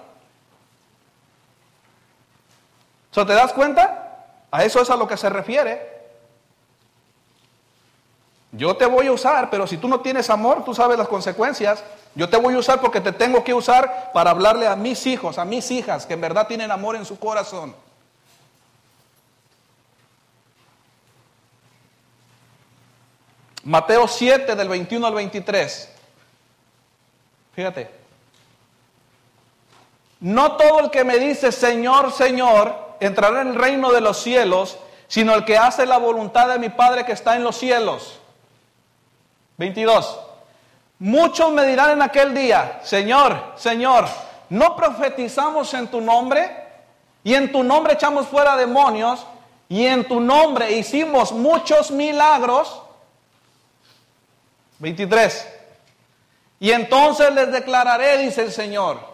¿So 3.12 3.24
¿Te 3.24 3.32
das 3.32 3.52
cuenta? 3.52 4.26
A 4.50 4.64
eso 4.64 4.80
es 4.82 4.90
a 4.90 4.96
lo 4.96 5.06
que 5.06 5.16
se 5.16 5.30
refiere. 5.30 5.90
Yo 8.50 8.76
te 8.76 8.84
voy 8.84 9.06
a 9.06 9.12
usar, 9.12 9.48
pero 9.50 9.66
si 9.66 9.78
tú 9.78 9.88
no 9.88 10.00
tienes 10.00 10.28
amor, 10.28 10.64
tú 10.64 10.74
sabes 10.74 10.98
las 10.98 11.08
consecuencias. 11.08 11.82
Yo 12.14 12.28
te 12.28 12.36
voy 12.36 12.54
a 12.54 12.58
usar 12.58 12.80
porque 12.80 13.00
te 13.00 13.12
tengo 13.12 13.44
que 13.44 13.54
usar 13.54 14.10
para 14.12 14.30
hablarle 14.30 14.66
a 14.66 14.76
mis 14.76 15.06
hijos, 15.06 15.38
a 15.38 15.44
mis 15.44 15.70
hijas, 15.70 16.04
que 16.04 16.14
en 16.14 16.20
verdad 16.20 16.46
tienen 16.48 16.70
amor 16.70 16.96
en 16.96 17.06
su 17.06 17.18
corazón. 17.18 17.74
Mateo 23.64 24.08
7 24.08 24.54
del 24.56 24.68
21 24.68 25.06
al 25.06 25.14
23. 25.14 25.88
Fíjate. 27.54 27.90
No 30.20 30.52
todo 30.52 30.80
el 30.80 30.90
que 30.90 31.04
me 31.04 31.18
dice 31.18 31.50
Señor, 31.50 32.12
Señor, 32.12 32.96
entrará 33.00 33.42
en 33.42 33.48
el 33.48 33.54
reino 33.56 33.90
de 33.92 34.00
los 34.00 34.22
cielos, 34.22 34.78
sino 35.08 35.34
el 35.34 35.44
que 35.44 35.58
hace 35.58 35.84
la 35.84 35.98
voluntad 35.98 36.48
de 36.48 36.58
mi 36.58 36.68
Padre 36.68 37.04
que 37.04 37.12
está 37.12 37.36
en 37.36 37.44
los 37.44 37.56
cielos. 37.56 38.20
22. 39.58 40.20
Muchos 41.00 41.52
me 41.52 41.66
dirán 41.66 41.90
en 41.90 42.02
aquel 42.02 42.32
día, 42.32 42.80
Señor, 42.84 43.54
Señor, 43.56 44.06
¿no 44.48 44.76
profetizamos 44.76 45.74
en 45.74 45.88
tu 45.88 46.00
nombre? 46.00 46.56
Y 47.24 47.34
en 47.34 47.50
tu 47.50 47.64
nombre 47.64 47.94
echamos 47.94 48.26
fuera 48.28 48.56
demonios, 48.56 49.26
y 49.68 49.86
en 49.86 50.06
tu 50.06 50.20
nombre 50.20 50.70
hicimos 50.72 51.32
muchos 51.32 51.90
milagros. 51.90 52.82
23. 54.82 55.48
Y 56.60 56.72
entonces 56.72 57.32
les 57.32 57.50
declararé, 57.50 58.18
dice 58.18 58.42
el 58.42 58.52
Señor, 58.52 59.12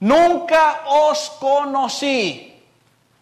Nunca 0.00 0.82
os 0.86 1.30
conocí. 1.40 2.52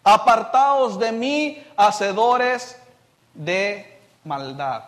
Apartaos 0.03 0.99
de 0.99 1.11
mí, 1.11 1.65
hacedores 1.75 2.79
de 3.33 3.99
maldad. 4.23 4.83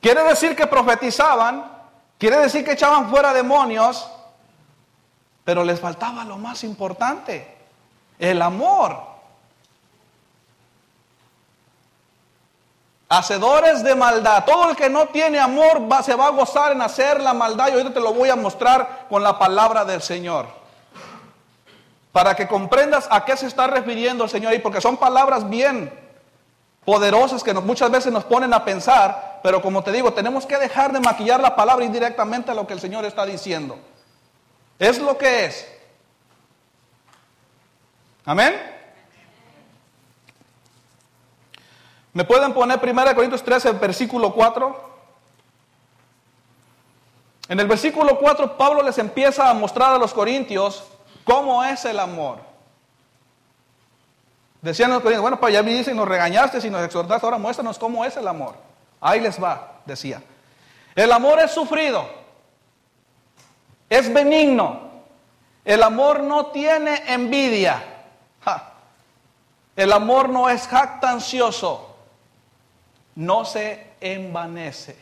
Quiere 0.00 0.24
decir 0.24 0.56
que 0.56 0.66
profetizaban, 0.66 1.70
quiere 2.18 2.38
decir 2.38 2.64
que 2.64 2.72
echaban 2.72 3.08
fuera 3.08 3.32
demonios, 3.32 4.10
pero 5.44 5.62
les 5.62 5.78
faltaba 5.78 6.24
lo 6.24 6.38
más 6.38 6.64
importante, 6.64 7.56
el 8.18 8.42
amor. 8.42 9.09
Hacedores 13.12 13.82
de 13.82 13.96
maldad. 13.96 14.44
Todo 14.44 14.70
el 14.70 14.76
que 14.76 14.88
no 14.88 15.08
tiene 15.08 15.40
amor 15.40 15.82
se 16.04 16.14
va 16.14 16.28
a 16.28 16.30
gozar 16.30 16.70
en 16.70 16.80
hacer 16.80 17.20
la 17.20 17.34
maldad. 17.34 17.66
Y 17.66 17.72
ahorita 17.72 17.94
te 17.94 18.00
lo 18.00 18.14
voy 18.14 18.28
a 18.28 18.36
mostrar 18.36 19.06
con 19.10 19.20
la 19.24 19.36
palabra 19.36 19.84
del 19.84 20.00
Señor. 20.00 20.46
Para 22.12 22.36
que 22.36 22.46
comprendas 22.46 23.08
a 23.10 23.24
qué 23.24 23.36
se 23.36 23.48
está 23.48 23.66
refiriendo 23.66 24.22
el 24.22 24.30
Señor 24.30 24.52
ahí, 24.52 24.60
porque 24.60 24.80
son 24.80 24.96
palabras 24.96 25.50
bien 25.50 25.92
poderosas 26.84 27.42
que 27.42 27.52
muchas 27.52 27.90
veces 27.90 28.12
nos 28.12 28.24
ponen 28.24 28.54
a 28.54 28.64
pensar, 28.64 29.40
pero 29.42 29.60
como 29.60 29.82
te 29.82 29.90
digo, 29.90 30.12
tenemos 30.12 30.46
que 30.46 30.56
dejar 30.56 30.92
de 30.92 31.00
maquillar 31.00 31.40
la 31.40 31.56
palabra 31.56 31.84
y 31.84 31.88
directamente 31.88 32.52
a 32.52 32.54
lo 32.54 32.64
que 32.64 32.74
el 32.74 32.80
Señor 32.80 33.04
está 33.04 33.26
diciendo. 33.26 33.76
Es 34.78 35.00
lo 35.00 35.18
que 35.18 35.46
es. 35.46 35.68
Amén. 38.24 38.79
¿Me 42.12 42.24
pueden 42.24 42.52
poner 42.52 42.80
1 42.82 43.14
Corintios 43.14 43.42
13, 43.42 43.72
versículo 43.72 44.34
4? 44.34 44.90
En 47.48 47.60
el 47.60 47.66
versículo 47.66 48.18
4 48.18 48.56
Pablo 48.56 48.82
les 48.82 48.98
empieza 48.98 49.48
a 49.48 49.54
mostrar 49.54 49.92
a 49.92 49.98
los 49.98 50.12
corintios 50.12 50.84
cómo 51.24 51.62
es 51.62 51.84
el 51.84 51.98
amor. 52.00 52.38
Decían 54.62 54.90
los 54.90 55.00
corintios, 55.00 55.22
bueno, 55.22 55.40
pues 55.40 55.54
ya 55.54 55.62
me 55.62 55.72
dicen, 55.72 55.96
nos 55.96 56.08
regañaste 56.08 56.66
y 56.66 56.70
nos 56.70 56.84
exhortaste, 56.84 57.24
ahora 57.24 57.38
muéstranos 57.38 57.78
cómo 57.78 58.04
es 58.04 58.16
el 58.16 58.26
amor. 58.26 58.54
Ahí 59.00 59.20
les 59.20 59.42
va, 59.42 59.80
decía. 59.86 60.22
El 60.94 61.12
amor 61.12 61.38
es 61.40 61.52
sufrido, 61.52 62.08
es 63.88 64.12
benigno. 64.12 64.90
El 65.64 65.82
amor 65.82 66.22
no 66.22 66.46
tiene 66.46 67.02
envidia. 67.06 67.82
El 69.76 69.92
amor 69.92 70.28
no 70.28 70.50
es 70.50 70.66
jactancioso 70.66 71.89
no 73.14 73.44
se 73.44 73.94
envanece. 74.00 74.96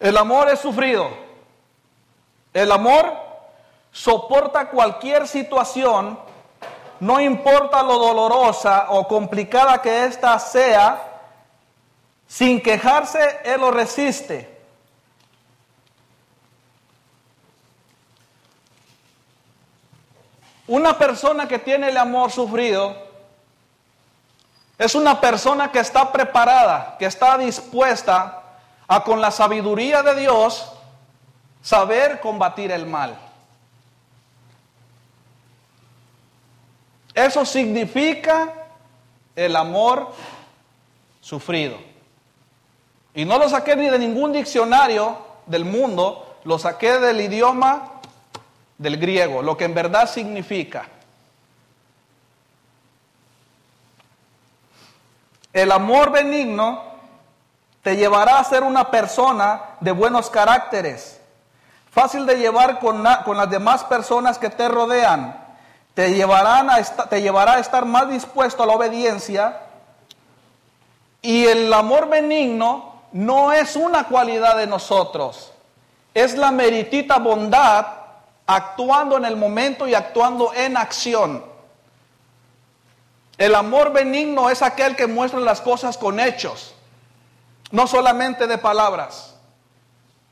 El 0.00 0.16
amor 0.16 0.48
es 0.48 0.58
sufrido. 0.58 1.10
El 2.54 2.72
amor 2.72 3.12
soporta 3.92 4.70
cualquier 4.70 5.28
situación, 5.28 6.18
no 7.00 7.20
importa 7.20 7.82
lo 7.82 7.98
dolorosa 7.98 8.86
o 8.88 9.06
complicada 9.06 9.80
que 9.82 10.04
ésta 10.04 10.38
sea, 10.38 11.20
sin 12.26 12.62
quejarse, 12.62 13.40
Él 13.44 13.60
lo 13.60 13.70
resiste. 13.70 14.59
Una 20.70 20.96
persona 20.96 21.48
que 21.48 21.58
tiene 21.58 21.88
el 21.88 21.96
amor 21.96 22.30
sufrido 22.30 22.96
es 24.78 24.94
una 24.94 25.20
persona 25.20 25.72
que 25.72 25.80
está 25.80 26.12
preparada, 26.12 26.94
que 26.96 27.06
está 27.06 27.36
dispuesta 27.36 28.40
a 28.86 29.02
con 29.02 29.20
la 29.20 29.32
sabiduría 29.32 30.04
de 30.04 30.14
Dios 30.14 30.70
saber 31.60 32.20
combatir 32.20 32.70
el 32.70 32.86
mal. 32.86 33.18
Eso 37.14 37.44
significa 37.44 38.54
el 39.34 39.56
amor 39.56 40.12
sufrido. 41.20 41.78
Y 43.12 43.24
no 43.24 43.40
lo 43.40 43.48
saqué 43.48 43.74
ni 43.74 43.90
de 43.90 43.98
ningún 43.98 44.32
diccionario 44.32 45.18
del 45.46 45.64
mundo, 45.64 46.38
lo 46.44 46.60
saqué 46.60 47.00
del 47.00 47.20
idioma 47.22 47.99
del 48.80 48.96
griego, 48.96 49.42
lo 49.42 49.58
que 49.58 49.66
en 49.66 49.74
verdad 49.74 50.08
significa. 50.08 50.86
El 55.52 55.70
amor 55.70 56.10
benigno 56.10 56.82
te 57.82 57.96
llevará 57.96 58.38
a 58.38 58.44
ser 58.44 58.62
una 58.62 58.90
persona 58.90 59.60
de 59.80 59.92
buenos 59.92 60.30
caracteres, 60.30 61.20
fácil 61.90 62.24
de 62.24 62.38
llevar 62.38 62.78
con, 62.78 63.06
con 63.26 63.36
las 63.36 63.50
demás 63.50 63.84
personas 63.84 64.38
que 64.38 64.48
te 64.48 64.66
rodean, 64.66 65.38
te, 65.92 66.14
llevarán 66.14 66.70
a 66.70 66.82
te 66.82 67.20
llevará 67.20 67.54
a 67.54 67.58
estar 67.58 67.84
más 67.84 68.08
dispuesto 68.08 68.62
a 68.62 68.66
la 68.66 68.72
obediencia. 68.72 69.60
Y 71.20 71.44
el 71.44 71.70
amor 71.74 72.08
benigno 72.08 72.94
no 73.12 73.52
es 73.52 73.76
una 73.76 74.04
cualidad 74.04 74.56
de 74.56 74.66
nosotros, 74.66 75.52
es 76.14 76.34
la 76.34 76.50
meritita 76.50 77.18
bondad 77.18 77.99
actuando 78.54 79.16
en 79.16 79.24
el 79.24 79.36
momento 79.36 79.86
y 79.86 79.94
actuando 79.94 80.52
en 80.52 80.76
acción. 80.76 81.44
El 83.38 83.54
amor 83.54 83.92
benigno 83.92 84.50
es 84.50 84.60
aquel 84.60 84.96
que 84.96 85.06
muestra 85.06 85.38
las 85.38 85.60
cosas 85.60 85.96
con 85.96 86.18
hechos, 86.18 86.74
no 87.70 87.86
solamente 87.86 88.48
de 88.48 88.58
palabras. 88.58 89.36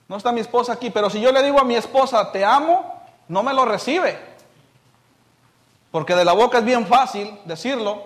No 0.08 0.16
está 0.16 0.32
mi 0.32 0.40
esposa 0.40 0.72
aquí, 0.72 0.90
pero 0.90 1.08
si 1.10 1.20
yo 1.20 1.30
le 1.30 1.44
digo 1.44 1.60
a 1.60 1.64
mi 1.64 1.76
esposa, 1.76 2.32
te 2.32 2.44
amo, 2.44 3.00
no 3.28 3.44
me 3.44 3.54
lo 3.54 3.64
recibe. 3.64 4.18
Porque 5.92 6.16
de 6.16 6.24
la 6.24 6.32
boca 6.32 6.58
es 6.58 6.64
bien 6.64 6.86
fácil 6.88 7.38
decirlo. 7.44 8.02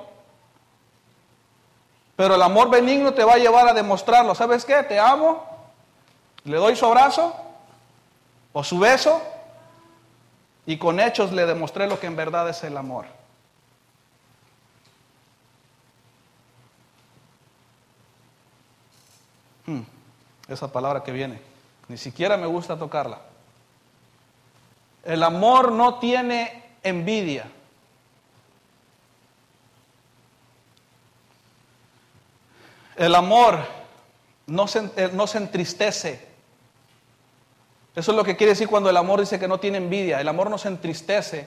Pero 2.16 2.34
el 2.34 2.42
amor 2.42 2.68
benigno 2.68 3.14
te 3.14 3.24
va 3.24 3.34
a 3.34 3.38
llevar 3.38 3.66
a 3.66 3.72
demostrarlo. 3.72 4.34
¿Sabes 4.34 4.66
qué? 4.66 4.82
Te 4.82 5.00
amo. 5.00 5.42
Le 6.44 6.58
doy 6.58 6.76
su 6.76 6.84
abrazo 6.84 7.34
o 8.52 8.62
su 8.62 8.78
beso 8.78 9.22
y 10.66 10.78
con 10.78 11.00
hechos 11.00 11.32
le 11.32 11.46
demostré 11.46 11.88
lo 11.88 11.98
que 11.98 12.06
en 12.06 12.16
verdad 12.16 12.48
es 12.48 12.62
el 12.62 12.76
amor. 12.76 13.06
Hmm, 19.66 19.82
esa 20.48 20.70
palabra 20.70 21.02
que 21.02 21.12
viene, 21.12 21.40
ni 21.88 21.96
siquiera 21.96 22.36
me 22.36 22.46
gusta 22.46 22.78
tocarla. 22.78 23.20
El 25.04 25.22
amor 25.22 25.72
no 25.72 25.98
tiene 25.98 26.62
envidia. 26.82 27.50
El 32.96 33.14
amor 33.14 33.58
no 34.46 34.68
se, 34.68 35.10
no 35.12 35.26
se 35.26 35.38
entristece 35.38 36.31
eso 37.94 38.10
es 38.12 38.16
lo 38.16 38.24
que 38.24 38.36
quiere 38.36 38.52
decir 38.52 38.68
cuando 38.68 38.88
el 38.88 38.96
amor 38.96 39.20
dice 39.20 39.38
que 39.38 39.48
no 39.48 39.60
tiene 39.60 39.78
envidia. 39.78 40.20
El 40.20 40.28
amor 40.28 40.48
no 40.48 40.56
se 40.56 40.68
entristece 40.68 41.46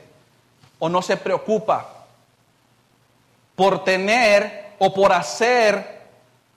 o 0.77 0.89
no 0.89 1.01
se 1.01 1.17
preocupa 1.17 2.05
por 3.55 3.83
tener 3.83 4.75
o 4.77 4.93
por 4.93 5.11
hacer 5.11 6.01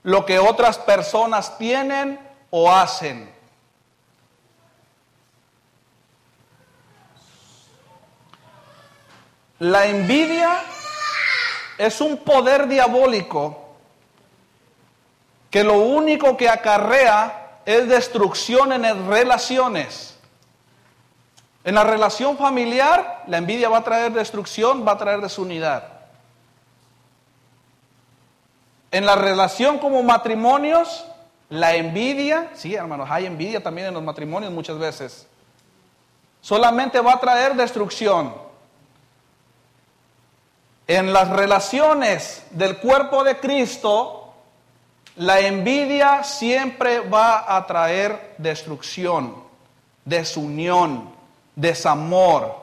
lo 0.02 0.26
que 0.26 0.38
otras 0.38 0.78
personas 0.78 1.56
tienen 1.56 2.18
o 2.50 2.70
hacen. 2.70 3.32
La 9.60 9.86
envidia 9.86 10.62
es 11.78 12.00
un 12.00 12.18
poder 12.18 12.68
diabólico 12.68 13.68
que 15.50 15.64
lo 15.64 15.78
único 15.78 16.36
que 16.36 16.48
acarrea 16.48 17.47
es 17.68 17.86
destrucción 17.86 18.72
en 18.72 19.10
relaciones. 19.10 20.16
En 21.64 21.74
la 21.74 21.84
relación 21.84 22.38
familiar, 22.38 23.24
la 23.26 23.36
envidia 23.36 23.68
va 23.68 23.78
a 23.78 23.84
traer 23.84 24.10
destrucción, 24.10 24.88
va 24.88 24.92
a 24.92 24.96
traer 24.96 25.20
desunidad. 25.20 25.86
En 28.90 29.04
la 29.04 29.16
relación 29.16 29.78
como 29.78 30.02
matrimonios, 30.02 31.04
la 31.50 31.74
envidia, 31.74 32.48
sí 32.54 32.74
hermanos, 32.74 33.06
hay 33.10 33.26
envidia 33.26 33.62
también 33.62 33.88
en 33.88 33.94
los 33.94 34.02
matrimonios 34.02 34.50
muchas 34.50 34.78
veces, 34.78 35.26
solamente 36.40 37.00
va 37.00 37.12
a 37.12 37.20
traer 37.20 37.54
destrucción. 37.54 38.34
En 40.86 41.12
las 41.12 41.28
relaciones 41.28 42.46
del 42.48 42.78
cuerpo 42.78 43.24
de 43.24 43.38
Cristo, 43.38 44.17
la 45.18 45.40
envidia 45.40 46.22
siempre 46.22 47.00
va 47.00 47.56
a 47.56 47.66
traer 47.66 48.36
destrucción, 48.38 49.34
desunión, 50.04 51.12
desamor. 51.56 52.54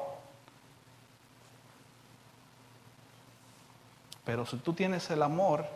Pero 4.23 4.45
si 4.45 4.55
tú 4.57 4.71
tienes 4.71 5.09
el 5.09 5.21
amor 5.21 5.67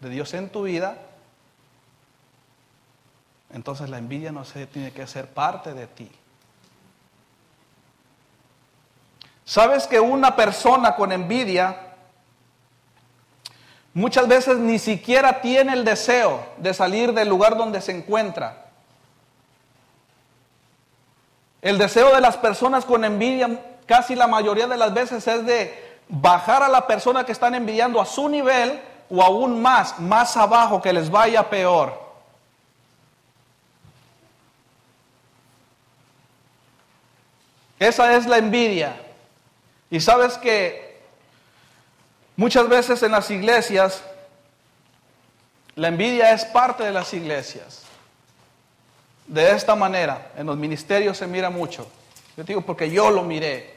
de 0.00 0.10
Dios 0.10 0.34
en 0.34 0.50
tu 0.50 0.64
vida, 0.64 0.98
entonces 3.50 3.88
la 3.88 3.96
envidia 3.96 4.30
no 4.30 4.44
se 4.44 4.66
tiene 4.66 4.92
que 4.92 5.06
ser 5.06 5.28
parte 5.28 5.72
de 5.72 5.86
ti. 5.86 6.10
¿Sabes 9.46 9.86
que 9.86 9.98
una 9.98 10.36
persona 10.36 10.94
con 10.94 11.10
envidia 11.10 11.87
muchas 13.98 14.28
veces 14.28 14.58
ni 14.58 14.78
siquiera 14.78 15.40
tiene 15.40 15.72
el 15.72 15.84
deseo 15.84 16.46
de 16.56 16.72
salir 16.72 17.12
del 17.12 17.28
lugar 17.28 17.56
donde 17.56 17.80
se 17.80 17.92
encuentra? 17.92 18.66
El 21.60 21.78
deseo 21.78 22.14
de 22.14 22.20
las 22.20 22.36
personas 22.36 22.84
con 22.84 23.04
envidia 23.04 23.60
casi 23.86 24.14
la 24.14 24.28
mayoría 24.28 24.68
de 24.68 24.76
las 24.76 24.94
veces 24.94 25.26
es 25.26 25.44
de 25.44 25.98
bajar 26.08 26.62
a 26.62 26.68
la 26.68 26.86
persona 26.86 27.24
que 27.24 27.32
están 27.32 27.54
envidiando 27.56 28.00
a 28.00 28.06
su 28.06 28.28
nivel 28.28 28.80
o 29.10 29.22
aún 29.22 29.60
más, 29.60 29.98
más 29.98 30.36
abajo, 30.36 30.80
que 30.80 30.92
les 30.92 31.10
vaya 31.10 31.50
peor. 31.50 32.08
Esa 37.78 38.14
es 38.14 38.26
la 38.26 38.38
envidia. 38.38 39.00
Y 39.90 40.00
sabes 40.00 40.36
que 40.38 40.87
muchas 42.38 42.68
veces 42.68 43.02
en 43.02 43.12
las 43.12 43.30
iglesias, 43.30 44.02
la 45.74 45.88
envidia 45.88 46.32
es 46.32 46.46
parte 46.46 46.84
de 46.84 46.92
las 46.92 47.12
iglesias. 47.12 47.82
De 49.26 49.50
esta 49.50 49.74
manera, 49.74 50.32
en 50.36 50.46
los 50.46 50.56
ministerios 50.56 51.18
se 51.18 51.26
mira 51.26 51.50
mucho. 51.50 51.86
Yo 52.36 52.44
digo 52.44 52.62
porque 52.62 52.90
yo 52.90 53.10
lo 53.10 53.24
miré. 53.24 53.76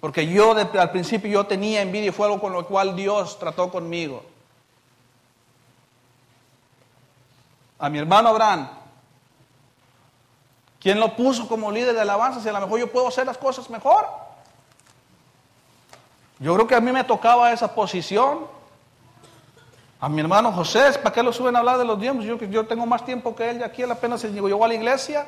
Porque 0.00 0.26
yo 0.26 0.56
al 0.56 0.90
principio 0.90 1.30
yo 1.30 1.46
tenía 1.46 1.82
envidia 1.82 2.08
y 2.08 2.12
fue 2.12 2.26
algo 2.26 2.40
con 2.40 2.52
lo 2.52 2.66
cual 2.66 2.96
Dios 2.96 3.38
trató 3.38 3.70
conmigo. 3.70 4.24
A 7.78 7.88
mi 7.90 7.98
hermano 7.98 8.30
Abraham, 8.30 8.68
¿quién 10.80 10.98
lo 10.98 11.14
puso 11.14 11.46
como 11.46 11.70
líder 11.70 11.94
de 11.94 12.00
alabanza? 12.00 12.40
Si 12.40 12.48
a 12.48 12.52
lo 12.52 12.60
mejor 12.60 12.80
yo 12.80 12.90
puedo 12.90 13.08
hacer 13.08 13.26
las 13.26 13.38
cosas 13.38 13.68
mejor. 13.68 14.27
Yo 16.40 16.54
creo 16.54 16.66
que 16.66 16.74
a 16.74 16.80
mí 16.80 16.92
me 16.92 17.04
tocaba 17.04 17.52
esa 17.52 17.74
posición. 17.74 18.46
A 20.00 20.08
mi 20.08 20.20
hermano 20.20 20.52
José, 20.52 20.92
¿para 21.02 21.12
qué 21.12 21.22
lo 21.22 21.32
suben 21.32 21.56
a 21.56 21.58
hablar 21.58 21.78
de 21.78 21.84
los 21.84 22.00
diezmos? 22.00 22.24
Yo, 22.24 22.36
yo 22.36 22.66
tengo 22.66 22.86
más 22.86 23.04
tiempo 23.04 23.34
que 23.34 23.50
él, 23.50 23.58
y 23.58 23.62
aquí 23.64 23.82
él 23.82 23.90
apenas 23.90 24.22
llegó 24.22 24.64
a 24.64 24.68
la 24.68 24.74
iglesia. 24.74 25.26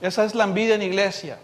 Esa 0.00 0.24
es 0.24 0.34
la 0.34 0.44
envidia 0.44 0.74
en 0.74 0.82
iglesia. 0.82 1.38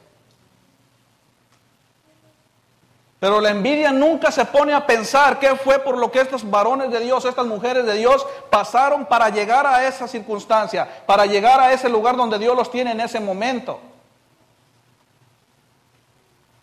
Pero 3.20 3.40
la 3.40 3.50
envidia 3.50 3.92
nunca 3.92 4.30
se 4.30 4.44
pone 4.44 4.72
a 4.74 4.86
pensar 4.86 5.38
qué 5.38 5.56
fue 5.56 5.78
por 5.78 5.96
lo 5.96 6.10
que 6.10 6.20
estos 6.20 6.48
varones 6.48 6.90
de 6.90 7.00
Dios, 7.00 7.24
estas 7.24 7.46
mujeres 7.46 7.86
de 7.86 7.94
Dios 7.94 8.26
pasaron 8.50 9.06
para 9.06 9.28
llegar 9.30 9.66
a 9.66 9.86
esa 9.86 10.06
circunstancia, 10.08 11.04
para 11.06 11.26
llegar 11.26 11.60
a 11.60 11.72
ese 11.72 11.88
lugar 11.88 12.16
donde 12.16 12.38
Dios 12.38 12.56
los 12.56 12.70
tiene 12.70 12.92
en 12.92 13.00
ese 13.00 13.20
momento. 13.20 13.80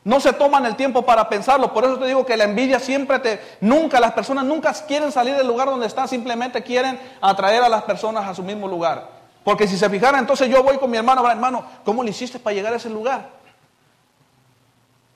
No 0.04 0.20
se 0.20 0.34
toman 0.34 0.66
el 0.66 0.76
tiempo 0.76 1.06
para 1.06 1.30
pensarlo. 1.30 1.74
Por 1.74 1.86
eso 1.86 1.98
te 1.98 2.08
digo 2.08 2.26
que 2.26 2.36
la 2.36 2.44
envidia 2.44 2.80
siempre 2.80 3.20
te... 3.20 3.40
Nunca, 3.62 4.00
las 4.00 4.12
personas 4.12 4.44
nunca 4.44 4.74
quieren 4.86 5.12
salir 5.12 5.36
del 5.36 5.48
lugar 5.48 5.68
donde 5.70 5.88
están, 5.88 6.08
simplemente 6.08 6.62
quieren 6.62 7.00
atraer 7.22 7.64
a 7.64 7.70
las 7.70 7.84
personas 7.84 8.28
a 8.28 8.36
su 8.36 8.44
mismo 8.44 8.68
lugar. 8.68 9.10
Porque 9.44 9.68
si 9.68 9.78
se 9.78 9.90
fijaran, 9.90 10.20
entonces 10.20 10.50
yo 10.50 10.62
voy 10.64 10.78
con 10.78 10.92
mi 10.92 10.98
hermano, 10.98 11.30
hermano, 11.30 11.66
¿cómo 11.86 12.04
le 12.04 12.12
hiciste 12.12 12.40
para 12.40 12.54
llegar 12.54 12.74
a 12.74 12.78
ese 12.78 12.90
lugar? 12.90 13.30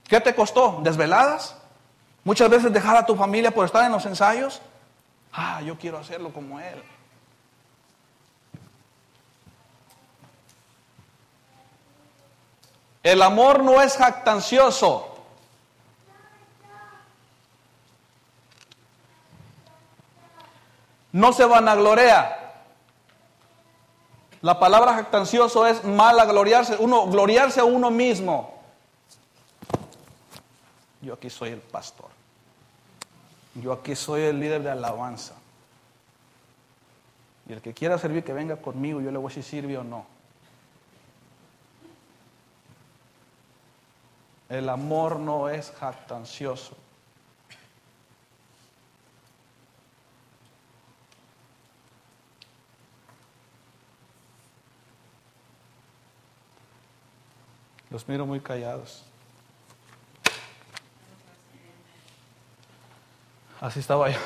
¿Qué 0.07 0.21
te 0.21 0.33
costó? 0.33 0.79
¿Desveladas? 0.83 1.55
Muchas 2.23 2.49
veces 2.49 2.71
dejar 2.71 2.95
a 2.95 3.05
tu 3.05 3.15
familia 3.15 3.51
por 3.51 3.65
estar 3.65 3.85
en 3.85 3.91
los 3.91 4.05
ensayos. 4.05 4.61
Ah, 5.33 5.61
yo 5.61 5.77
quiero 5.77 5.97
hacerlo 5.97 6.31
como 6.31 6.59
él. 6.59 6.81
El 13.07 13.21
amor 13.21 13.63
no 13.63 13.81
es 13.81 13.95
jactancioso. 13.95 15.07
No 21.13 21.31
se 21.31 21.45
vanaglorea. 21.45 22.65
La 24.41 24.59
palabra 24.59 24.93
jactancioso 24.95 25.65
es 25.65 25.85
mala 25.85 26.25
gloriarse, 26.25 26.75
uno 26.79 27.07
gloriarse 27.07 27.61
a 27.61 27.63
uno 27.63 27.89
mismo. 27.91 28.53
Yo 31.01 31.13
aquí 31.13 31.29
soy 31.29 31.51
el 31.51 31.61
pastor. 31.61 32.09
Yo 33.55 33.71
aquí 33.71 33.95
soy 33.95 34.23
el 34.23 34.37
líder 34.37 34.63
de 34.63 34.71
alabanza. 34.71 35.35
Y 37.47 37.53
el 37.53 37.61
que 37.61 37.73
quiera 37.73 37.97
servir 37.97 38.25
que 38.25 38.33
venga 38.33 38.57
conmigo, 38.57 38.99
yo 38.99 39.11
le 39.11 39.17
voy 39.17 39.31
a 39.31 39.33
decir 39.33 39.45
sirve 39.45 39.77
o 39.77 39.85
no. 39.85 40.16
El 44.49 44.69
amor 44.69 45.19
no 45.19 45.49
es 45.49 45.71
jactancioso. 45.71 46.75
Los 57.89 58.07
miro 58.07 58.25
muy 58.25 58.39
callados. 58.39 59.03
Así 63.59 63.79
estaba 63.79 64.09
yo. 64.09 64.19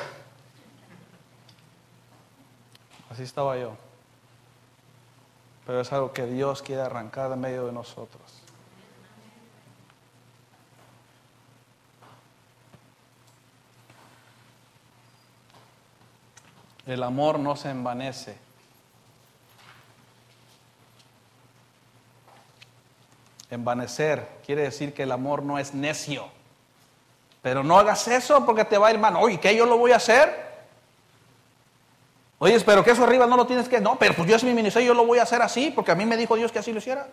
Así 3.10 3.22
estaba 3.22 3.56
yo. 3.56 3.76
Pero 5.66 5.80
es 5.80 5.92
algo 5.92 6.12
que 6.12 6.26
Dios 6.26 6.60
quiere 6.60 6.82
arrancar 6.82 7.30
de 7.30 7.36
medio 7.36 7.66
de 7.66 7.72
nosotros. 7.72 8.41
El 16.86 17.02
amor 17.02 17.38
no 17.38 17.56
se 17.56 17.70
envanece. 17.70 18.36
Envanecer 23.50 24.26
quiere 24.46 24.62
decir 24.62 24.94
que 24.94 25.02
el 25.02 25.12
amor 25.12 25.42
no 25.42 25.58
es 25.58 25.74
necio. 25.74 26.26
Pero 27.42 27.62
no 27.62 27.78
hagas 27.78 28.08
eso 28.08 28.46
porque 28.46 28.64
te 28.64 28.78
va 28.78 28.88
a 28.88 28.92
ir 28.92 28.98
mal. 28.98 29.16
Oye, 29.16 29.38
¿qué 29.38 29.54
yo 29.54 29.66
lo 29.66 29.76
voy 29.76 29.92
a 29.92 29.96
hacer? 29.96 30.52
Oye, 32.38 32.58
pero 32.60 32.82
que 32.82 32.92
eso 32.92 33.04
arriba 33.04 33.26
no 33.26 33.36
lo 33.36 33.46
tienes 33.46 33.68
que. 33.68 33.80
No, 33.80 33.98
pero 33.98 34.14
pues 34.14 34.28
yo 34.28 34.36
es 34.36 34.42
mi 34.42 34.54
ministerio, 34.54 34.88
yo 34.88 34.94
lo 34.94 35.06
voy 35.06 35.18
a 35.18 35.24
hacer 35.24 35.42
así 35.42 35.70
porque 35.70 35.92
a 35.92 35.94
mí 35.94 36.06
me 36.06 36.16
dijo 36.16 36.34
Dios 36.34 36.50
que 36.50 36.58
así 36.58 36.72
lo 36.72 36.78
hiciera. 36.78 37.06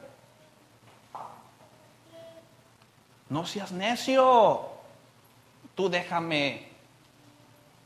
No 3.29 3.45
seas 3.45 3.71
necio. 3.71 4.61
Tú 5.75 5.89
déjame. 5.89 6.68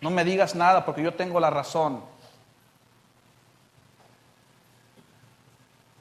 No 0.03 0.09
me 0.09 0.25
digas 0.25 0.53
nada 0.53 0.83
porque 0.83 1.01
yo 1.01 1.13
tengo 1.13 1.39
la 1.39 1.49
razón. 1.49 2.03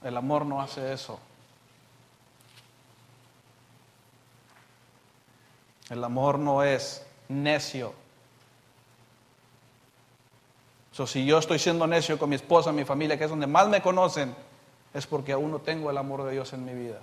El 0.03 0.17
amor 0.17 0.45
no 0.45 0.61
hace 0.61 0.93
eso. 0.93 1.21
El 5.88 6.03
amor 6.03 6.41
no 6.41 6.65
es 6.65 7.07
necio. 7.29 7.95
So, 10.91 11.07
si 11.07 11.25
yo 11.25 11.38
estoy 11.38 11.61
siendo 11.61 11.87
necio 11.87 12.19
con 12.19 12.29
mi 12.29 12.35
esposa, 12.35 12.73
mi 12.73 12.85
familia, 12.85 13.17
que 13.17 13.23
es 13.23 13.31
donde 13.31 13.47
más 13.47 13.69
me 13.69 13.83
conocen, 13.83 14.35
es 14.93 15.07
porque 15.07 15.31
aún 15.31 15.53
no 15.53 15.61
tengo 15.61 15.93
el 15.93 15.97
amor 15.97 16.25
de 16.25 16.33
Dios 16.33 16.53
en 16.53 16.65
mi 16.65 16.75
vida. 16.75 16.99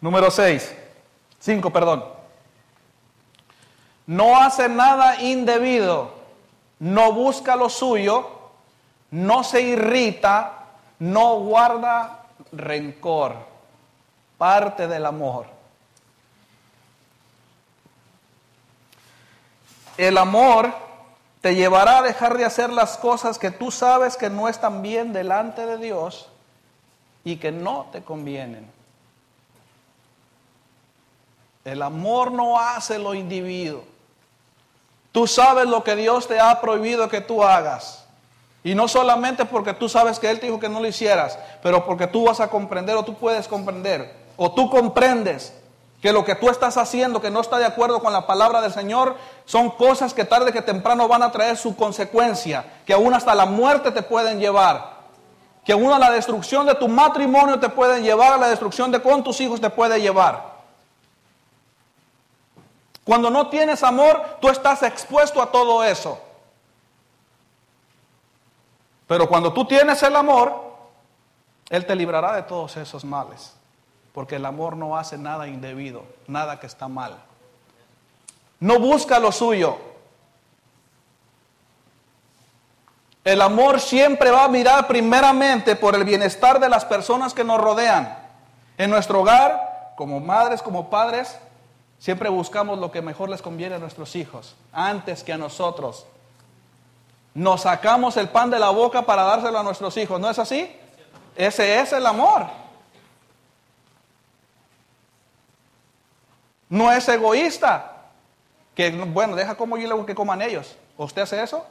Número 0.00 0.30
6. 0.30 0.74
5, 1.40 1.70
perdón. 1.72 2.04
No 4.06 4.40
hace 4.40 4.68
nada 4.68 5.20
indebido, 5.20 6.12
no 6.78 7.12
busca 7.12 7.56
lo 7.56 7.68
suyo, 7.68 8.28
no 9.10 9.44
se 9.44 9.60
irrita, 9.60 10.66
no 10.98 11.40
guarda 11.40 12.24
rencor. 12.52 13.36
Parte 14.38 14.86
del 14.86 15.04
amor. 15.04 15.46
El 19.96 20.16
amor 20.16 20.72
te 21.40 21.54
llevará 21.54 21.98
a 21.98 22.02
dejar 22.02 22.38
de 22.38 22.44
hacer 22.44 22.70
las 22.70 22.96
cosas 22.96 23.38
que 23.38 23.50
tú 23.50 23.70
sabes 23.70 24.16
que 24.16 24.30
no 24.30 24.48
están 24.48 24.80
bien 24.80 25.12
delante 25.12 25.66
de 25.66 25.76
Dios 25.76 26.28
y 27.24 27.36
que 27.36 27.50
no 27.50 27.88
te 27.92 28.02
convienen. 28.02 28.77
El 31.72 31.82
amor 31.82 32.32
no 32.32 32.58
hace 32.58 32.98
lo 32.98 33.14
individuo. 33.14 33.84
Tú 35.12 35.26
sabes 35.26 35.66
lo 35.66 35.84
que 35.84 35.96
Dios 35.96 36.26
te 36.26 36.40
ha 36.40 36.60
prohibido 36.60 37.08
que 37.08 37.20
tú 37.20 37.42
hagas. 37.42 38.06
Y 38.64 38.74
no 38.74 38.88
solamente 38.88 39.44
porque 39.44 39.74
tú 39.74 39.88
sabes 39.88 40.18
que 40.18 40.30
Él 40.30 40.40
te 40.40 40.46
dijo 40.46 40.58
que 40.58 40.68
no 40.68 40.80
lo 40.80 40.86
hicieras, 40.86 41.38
pero 41.62 41.84
porque 41.84 42.06
tú 42.06 42.26
vas 42.26 42.40
a 42.40 42.48
comprender 42.48 42.96
o 42.96 43.04
tú 43.04 43.14
puedes 43.14 43.48
comprender 43.48 44.14
o 44.36 44.52
tú 44.52 44.70
comprendes 44.70 45.52
que 46.00 46.12
lo 46.12 46.24
que 46.24 46.34
tú 46.36 46.48
estás 46.48 46.76
haciendo, 46.76 47.20
que 47.20 47.30
no 47.30 47.40
está 47.40 47.58
de 47.58 47.64
acuerdo 47.64 48.00
con 48.00 48.12
la 48.12 48.26
palabra 48.26 48.60
del 48.60 48.72
Señor, 48.72 49.16
son 49.44 49.70
cosas 49.70 50.14
que 50.14 50.24
tarde 50.24 50.52
que 50.52 50.62
temprano 50.62 51.08
van 51.08 51.22
a 51.22 51.32
traer 51.32 51.56
su 51.56 51.74
consecuencia, 51.74 52.64
que 52.86 52.92
aún 52.92 53.12
hasta 53.14 53.34
la 53.34 53.46
muerte 53.46 53.90
te 53.90 54.02
pueden 54.02 54.38
llevar, 54.38 54.98
que 55.64 55.72
aún 55.72 55.92
a 55.92 55.98
la 55.98 56.10
destrucción 56.10 56.66
de 56.66 56.76
tu 56.76 56.88
matrimonio 56.88 57.58
te 57.58 57.68
pueden 57.68 58.04
llevar, 58.04 58.32
a 58.32 58.38
la 58.38 58.48
destrucción 58.48 58.92
de 58.92 59.02
con 59.02 59.24
tus 59.24 59.40
hijos 59.40 59.60
te 59.60 59.70
puede 59.70 60.00
llevar. 60.00 60.57
Cuando 63.08 63.30
no 63.30 63.48
tienes 63.48 63.82
amor, 63.82 64.36
tú 64.38 64.50
estás 64.50 64.82
expuesto 64.82 65.40
a 65.40 65.50
todo 65.50 65.82
eso. 65.82 66.20
Pero 69.06 69.26
cuando 69.26 69.50
tú 69.50 69.64
tienes 69.64 70.02
el 70.02 70.14
amor, 70.14 70.74
Él 71.70 71.86
te 71.86 71.96
librará 71.96 72.34
de 72.34 72.42
todos 72.42 72.76
esos 72.76 73.06
males. 73.06 73.54
Porque 74.12 74.36
el 74.36 74.44
amor 74.44 74.76
no 74.76 74.94
hace 74.94 75.16
nada 75.16 75.48
indebido, 75.48 76.02
nada 76.26 76.60
que 76.60 76.66
está 76.66 76.86
mal. 76.86 77.16
No 78.60 78.78
busca 78.78 79.18
lo 79.18 79.32
suyo. 79.32 79.78
El 83.24 83.40
amor 83.40 83.80
siempre 83.80 84.30
va 84.30 84.44
a 84.44 84.48
mirar 84.48 84.86
primeramente 84.86 85.76
por 85.76 85.94
el 85.94 86.04
bienestar 86.04 86.60
de 86.60 86.68
las 86.68 86.84
personas 86.84 87.32
que 87.32 87.42
nos 87.42 87.58
rodean. 87.58 88.18
En 88.76 88.90
nuestro 88.90 89.22
hogar, 89.22 89.94
como 89.96 90.20
madres, 90.20 90.60
como 90.60 90.90
padres, 90.90 91.38
siempre 91.98 92.28
buscamos 92.28 92.78
lo 92.78 92.90
que 92.90 93.02
mejor 93.02 93.28
les 93.28 93.42
conviene 93.42 93.76
a 93.76 93.78
nuestros 93.78 94.16
hijos, 94.16 94.56
antes 94.72 95.22
que 95.22 95.32
a 95.32 95.38
nosotros. 95.38 96.06
Nos 97.34 97.62
sacamos 97.62 98.16
el 98.16 98.28
pan 98.28 98.50
de 98.50 98.58
la 98.58 98.70
boca 98.70 99.02
para 99.02 99.22
dárselo 99.22 99.58
a 99.58 99.62
nuestros 99.62 99.96
hijos, 99.96 100.20
¿no 100.20 100.28
es 100.28 100.38
así? 100.38 100.74
Ese 101.36 101.80
es 101.80 101.92
el 101.92 102.04
amor. 102.06 102.46
No 106.68 106.90
es 106.92 107.08
egoísta. 107.08 107.94
Que, 108.74 108.90
bueno, 108.90 109.34
deja 109.34 109.56
como 109.56 109.76
yo 109.76 109.96
le 109.96 110.06
que 110.06 110.14
coman 110.14 110.42
ellos. 110.42 110.76
¿Usted 110.96 111.22
hace 111.22 111.42
eso? 111.42 111.64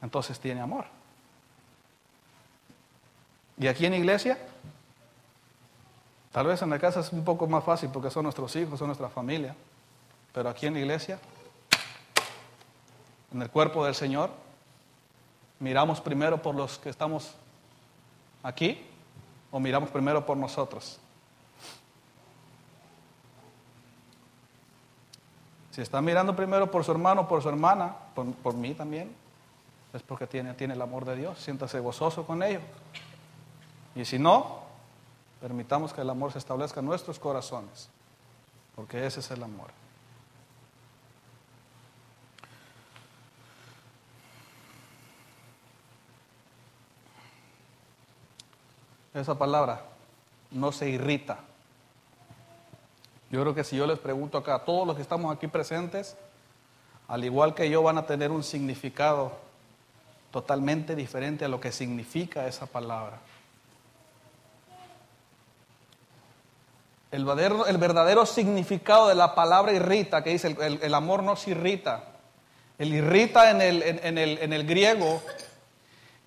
Entonces 0.00 0.38
tiene 0.38 0.60
amor. 0.60 0.84
¿Y 3.58 3.66
aquí 3.66 3.86
en 3.86 3.94
iglesia? 3.94 4.38
Tal 6.36 6.46
vez 6.46 6.60
en 6.60 6.68
la 6.68 6.78
casa 6.78 7.00
es 7.00 7.14
un 7.14 7.24
poco 7.24 7.46
más 7.46 7.64
fácil 7.64 7.88
porque 7.88 8.10
son 8.10 8.24
nuestros 8.24 8.54
hijos, 8.56 8.78
son 8.78 8.88
nuestra 8.88 9.08
familia. 9.08 9.56
Pero 10.34 10.50
aquí 10.50 10.66
en 10.66 10.74
la 10.74 10.80
iglesia, 10.80 11.18
en 13.32 13.40
el 13.40 13.48
cuerpo 13.48 13.86
del 13.86 13.94
Señor, 13.94 14.28
miramos 15.60 15.98
primero 15.98 16.42
por 16.42 16.54
los 16.54 16.78
que 16.78 16.90
estamos 16.90 17.32
aquí 18.42 18.84
o 19.50 19.58
miramos 19.58 19.88
primero 19.88 20.26
por 20.26 20.36
nosotros. 20.36 20.98
Si 25.70 25.80
está 25.80 26.02
mirando 26.02 26.36
primero 26.36 26.70
por 26.70 26.84
su 26.84 26.92
hermano, 26.92 27.26
por 27.26 27.42
su 27.42 27.48
hermana, 27.48 27.96
por, 28.14 28.54
mí 28.54 28.74
también, 28.74 29.10
es 29.94 30.02
porque 30.02 30.26
tiene, 30.26 30.52
tiene 30.52 30.74
el 30.74 30.82
amor 30.82 31.06
de 31.06 31.16
Dios. 31.16 31.38
Siéntase 31.38 31.80
gozoso 31.80 32.26
con 32.26 32.42
ello. 32.42 32.60
Y 33.94 34.04
si 34.04 34.18
no, 34.18 34.65
permitamos 35.40 35.92
que 35.92 36.00
el 36.00 36.10
amor 36.10 36.32
se 36.32 36.38
establezca 36.38 36.80
en 36.80 36.86
nuestros 36.86 37.18
corazones, 37.18 37.88
porque 38.74 39.06
ese 39.06 39.20
es 39.20 39.30
el 39.30 39.42
amor. 39.42 39.70
Esa 49.14 49.38
palabra 49.38 49.82
no 50.50 50.72
se 50.72 50.90
irrita. 50.90 51.38
Yo 53.30 53.40
creo 53.40 53.54
que 53.54 53.64
si 53.64 53.76
yo 53.76 53.86
les 53.86 53.98
pregunto 53.98 54.36
acá 54.36 54.56
a 54.56 54.64
todos 54.64 54.86
los 54.86 54.94
que 54.94 55.02
estamos 55.02 55.34
aquí 55.34 55.46
presentes, 55.46 56.16
al 57.08 57.24
igual 57.24 57.54
que 57.54 57.70
yo, 57.70 57.82
van 57.82 57.98
a 57.98 58.06
tener 58.06 58.30
un 58.30 58.42
significado 58.42 59.32
totalmente 60.30 60.94
diferente 60.94 61.44
a 61.44 61.48
lo 61.48 61.60
que 61.60 61.72
significa 61.72 62.46
esa 62.46 62.66
palabra. 62.66 63.18
El 67.16 67.24
verdadero, 67.78 68.26
significado 68.26 69.08
de 69.08 69.14
la 69.14 69.34
palabra 69.34 69.72
irrita, 69.72 70.22
que 70.22 70.28
dice 70.28 70.54
el, 70.60 70.94
amor 70.94 71.22
no 71.22 71.34
se 71.34 71.52
irrita. 71.52 72.04
El 72.76 72.92
irrita 72.92 73.50
en 73.50 73.62
el, 73.62 73.82
en, 73.82 74.18
el, 74.18 74.36
en 74.36 74.52
el 74.52 74.66
griego 74.66 75.22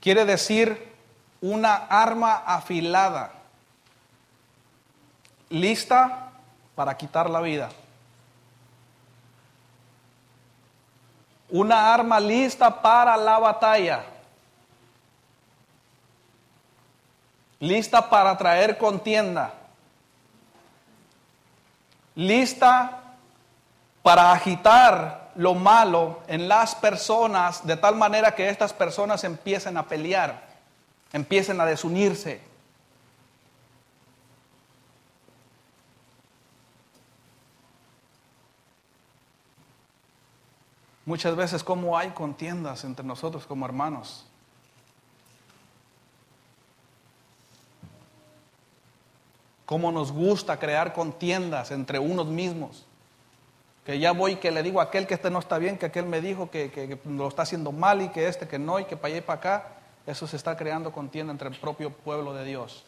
quiere 0.01 0.25
decir 0.25 0.91
una 1.41 1.75
arma 1.75 2.37
afilada, 2.37 3.33
lista 5.49 6.31
para 6.73 6.97
quitar 6.97 7.29
la 7.29 7.41
vida. 7.41 7.69
Una 11.49 11.93
arma 11.93 12.19
lista 12.19 12.81
para 12.81 13.15
la 13.15 13.37
batalla. 13.37 14.05
Lista 17.59 18.09
para 18.09 18.35
traer 18.35 18.75
contienda. 18.75 19.58
Lista 22.15 23.15
para 24.01 24.31
agitar 24.31 25.31
lo 25.35 25.55
malo 25.55 26.21
en 26.27 26.47
las 26.47 26.75
personas 26.75 27.65
de 27.65 27.77
tal 27.77 27.95
manera 27.95 28.35
que 28.35 28.49
estas 28.49 28.73
personas 28.73 29.23
empiecen 29.23 29.77
a 29.77 29.87
pelear, 29.87 30.47
empiecen 31.13 31.59
a 31.61 31.65
desunirse. 31.65 32.41
Muchas 41.05 41.35
veces 41.35 41.63
como 41.63 41.97
hay 41.97 42.11
contiendas 42.11 42.83
entre 42.83 43.03
nosotros 43.03 43.47
como 43.47 43.65
hermanos. 43.65 44.28
Cómo 49.69 49.91
nos 49.91 50.11
gusta 50.11 50.57
crear 50.57 50.93
contiendas 50.93 51.69
entre 51.69 51.99
unos 51.99 52.25
mismos. 52.25 52.87
Que 53.85 53.99
ya 53.99 54.13
voy 54.13 54.37
que 54.37 54.49
le 54.49 54.63
digo 54.63 54.79
a 54.79 54.85
aquel 54.85 55.05
que 55.05 55.13
este 55.13 55.29
no 55.29 55.37
está 55.37 55.59
bien, 55.59 55.77
que 55.77 55.85
aquel 55.85 56.07
me 56.07 56.21
dijo 56.21 56.49
que, 56.49 56.71
que, 56.71 56.97
lo 57.05 57.27
está 57.27 57.43
haciendo 57.43 57.71
mal 57.71 58.01
y 58.01 58.09
que 58.09 58.27
este 58.27 58.47
que 58.47 58.57
no 58.57 58.79
y 58.79 58.85
que 58.85 58.97
para 58.97 59.09
allá 59.09 59.17
y 59.17 59.21
para 59.21 59.37
acá. 59.37 59.67
Eso 60.07 60.25
se 60.25 60.37
está 60.37 60.57
creando 60.57 60.91
contienda 60.91 61.31
entre 61.31 61.49
el 61.49 61.55
propio 61.59 61.91
pueblo 61.91 62.33
de 62.33 62.45
Dios. 62.45 62.83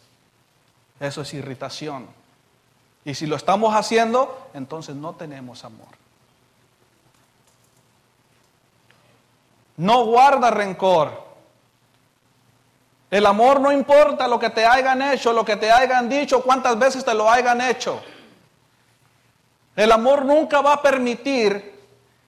Eso 0.98 1.22
es 1.22 1.32
irritación. 1.34 2.08
Y 3.04 3.14
si 3.14 3.26
lo 3.26 3.36
estamos 3.36 3.74
haciendo, 3.74 4.50
entonces 4.52 4.96
no 4.96 5.14
tenemos 5.14 5.64
amor. 5.64 6.02
no 9.76 10.04
guarda 10.04 10.50
rencor. 10.50 11.31
El 13.12 13.26
amor 13.26 13.60
no 13.60 13.70
importa 13.70 14.26
lo 14.26 14.38
que 14.38 14.48
te 14.48 14.64
hayan 14.64 15.02
hecho, 15.02 15.34
lo 15.34 15.44
que 15.44 15.56
te 15.56 15.70
hayan 15.70 16.08
dicho, 16.08 16.42
cuántas 16.42 16.78
veces 16.78 17.04
te 17.04 17.12
lo 17.12 17.30
hayan 17.30 17.60
hecho. 17.60 18.02
El 19.76 19.92
amor 19.92 20.24
nunca 20.24 20.62
va 20.62 20.72
a 20.72 20.80
permitir 20.80 21.78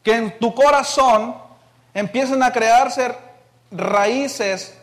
que 0.03 0.15
en 0.15 0.39
tu 0.39 0.55
corazón 0.55 1.37
empiecen 1.95 2.43
a 2.43 2.53
crearse 2.53 3.17
raíces 3.71 4.79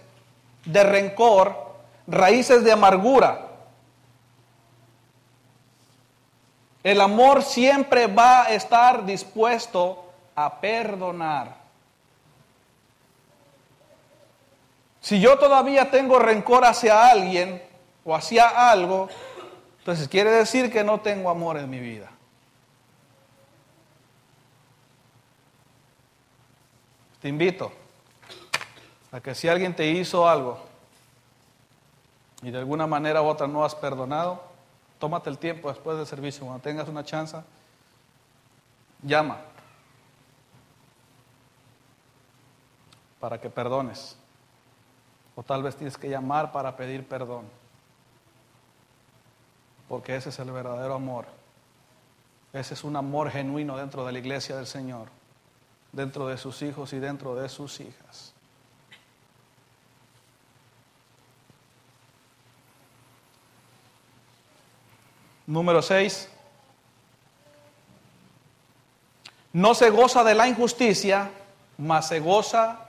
de 0.66 0.84
rencor, 0.84 1.76
raíces 2.08 2.64
de 2.64 2.72
amargura. 2.72 3.50
El 6.82 7.00
amor 7.00 7.44
siempre 7.44 8.08
va 8.08 8.42
a 8.42 8.54
estar 8.54 9.06
dispuesto 9.06 10.04
a 10.36 10.60
perdonar. 10.60 11.61
Si 15.02 15.20
yo 15.20 15.38
todavía 15.40 15.90
tengo 15.90 16.20
rencor 16.20 16.64
hacia 16.64 17.10
alguien 17.10 17.62
o 18.06 18.16
hacia 18.16 18.72
algo, 18.72 19.10
entonces 19.80 20.08
quiere 20.08 20.30
decir 20.30 20.72
que 20.72 20.84
no 20.84 21.02
tengo 21.02 21.30
amor 21.32 21.58
en 21.58 21.70
mi 21.70 21.80
vida. 21.80 22.10
Te 27.20 27.30
invito 27.30 27.72
a 29.12 29.20
que 29.20 29.34
si 29.34 29.48
alguien 29.48 29.76
te 29.76 29.88
hizo 29.88 30.30
algo 30.30 30.60
y 32.44 32.52
de 32.52 32.60
alguna 32.60 32.86
manera 32.86 33.24
u 33.24 33.26
otra 33.26 33.48
no 33.48 33.66
has 33.66 33.74
perdonado, 33.74 34.44
tómate 35.00 35.32
el 35.32 35.40
tiempo 35.40 35.70
después 35.70 35.98
del 35.98 36.06
servicio, 36.06 36.46
cuando 36.46 36.62
tengas 36.62 36.88
una 36.88 37.04
chance, 37.04 37.38
llama 39.02 39.40
para 43.20 43.40
que 43.40 43.50
perdones. 43.50 44.21
O 45.36 45.44
tal 45.44 45.64
vez 45.64 45.76
tienes 45.76 45.98
que 45.98 46.10
llamar 46.10 46.52
para 46.52 46.76
pedir 46.76 47.08
perdón. 47.08 47.46
Porque 49.88 50.16
ese 50.16 50.30
es 50.30 50.40
el 50.40 50.52
verdadero 50.52 50.94
amor. 50.94 51.26
Ese 52.54 52.74
es 52.74 52.84
un 52.84 52.96
amor 52.96 53.30
genuino 53.32 53.78
dentro 53.78 54.06
de 54.06 54.12
la 54.12 54.20
iglesia 54.20 54.56
del 54.56 54.68
Señor. 54.68 55.08
dentro 55.92 56.28
de 56.28 56.38
sus 56.38 56.62
hijos 56.62 56.94
y 56.94 57.00
dentro 57.00 57.36
de 57.36 57.50
sus 57.50 57.80
hijas. 57.82 58.34
Número 65.48 65.82
6. 65.82 66.30
No 69.54 69.76
se 69.76 69.90
goza 69.90 70.24
de 70.24 70.34
la 70.34 70.48
injusticia, 70.48 71.30
mas 71.78 72.08
se 72.08 72.22
goza 72.22 72.80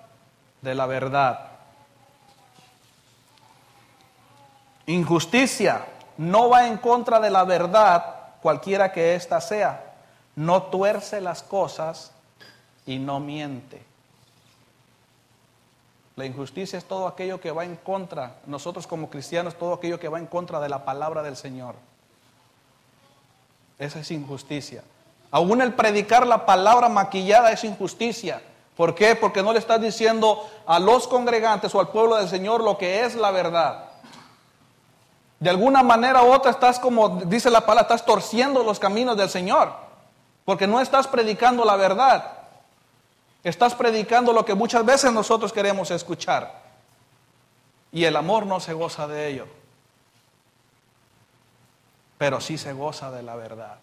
de 0.60 0.74
la 0.74 0.86
verdad. 0.86 1.51
Injusticia 4.86 5.86
no 6.18 6.48
va 6.48 6.66
en 6.66 6.76
contra 6.76 7.20
de 7.20 7.30
la 7.30 7.44
verdad, 7.44 8.34
cualquiera 8.42 8.92
que 8.92 9.14
ésta 9.14 9.40
sea. 9.40 9.94
No 10.34 10.64
tuerce 10.64 11.20
las 11.20 11.42
cosas 11.42 12.12
y 12.86 12.98
no 12.98 13.20
miente. 13.20 13.82
La 16.16 16.26
injusticia 16.26 16.78
es 16.78 16.84
todo 16.84 17.06
aquello 17.06 17.40
que 17.40 17.52
va 17.52 17.64
en 17.64 17.76
contra, 17.76 18.36
nosotros 18.46 18.86
como 18.86 19.08
cristianos, 19.08 19.54
todo 19.54 19.74
aquello 19.74 19.98
que 19.98 20.08
va 20.08 20.18
en 20.18 20.26
contra 20.26 20.60
de 20.60 20.68
la 20.68 20.84
palabra 20.84 21.22
del 21.22 21.36
Señor. 21.36 21.74
Esa 23.78 24.00
es 24.00 24.10
injusticia. 24.10 24.84
Aún 25.30 25.62
el 25.62 25.72
predicar 25.72 26.26
la 26.26 26.44
palabra 26.44 26.90
maquillada 26.90 27.50
es 27.52 27.64
injusticia. 27.64 28.42
¿Por 28.76 28.94
qué? 28.94 29.16
Porque 29.16 29.42
no 29.42 29.52
le 29.52 29.58
estás 29.58 29.80
diciendo 29.80 30.46
a 30.66 30.78
los 30.78 31.08
congregantes 31.08 31.74
o 31.74 31.80
al 31.80 31.88
pueblo 31.88 32.16
del 32.16 32.28
Señor 32.28 32.62
lo 32.62 32.76
que 32.76 33.04
es 33.04 33.14
la 33.14 33.30
verdad. 33.30 33.91
De 35.42 35.50
alguna 35.50 35.82
manera 35.82 36.22
u 36.22 36.32
otra 36.32 36.52
estás 36.52 36.78
como 36.78 37.20
dice 37.24 37.50
la 37.50 37.62
palabra, 37.62 37.82
estás 37.82 38.06
torciendo 38.06 38.62
los 38.62 38.78
caminos 38.78 39.16
del 39.16 39.28
Señor. 39.28 39.72
Porque 40.44 40.68
no 40.68 40.80
estás 40.80 41.08
predicando 41.08 41.64
la 41.64 41.74
verdad. 41.74 42.30
Estás 43.42 43.74
predicando 43.74 44.32
lo 44.32 44.44
que 44.44 44.54
muchas 44.54 44.84
veces 44.84 45.12
nosotros 45.12 45.52
queremos 45.52 45.90
escuchar. 45.90 46.62
Y 47.90 48.04
el 48.04 48.14
amor 48.14 48.46
no 48.46 48.60
se 48.60 48.72
goza 48.72 49.08
de 49.08 49.30
ello. 49.30 49.48
Pero 52.18 52.40
sí 52.40 52.56
se 52.56 52.72
goza 52.72 53.10
de 53.10 53.24
la 53.24 53.34
verdad. 53.34 53.78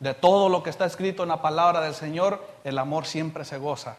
De 0.00 0.12
todo 0.12 0.50
lo 0.50 0.62
que 0.62 0.68
está 0.68 0.84
escrito 0.84 1.22
en 1.22 1.30
la 1.30 1.40
palabra 1.40 1.80
del 1.80 1.94
Señor, 1.94 2.46
el 2.62 2.76
amor 2.78 3.06
siempre 3.06 3.46
se 3.46 3.56
goza. 3.56 3.96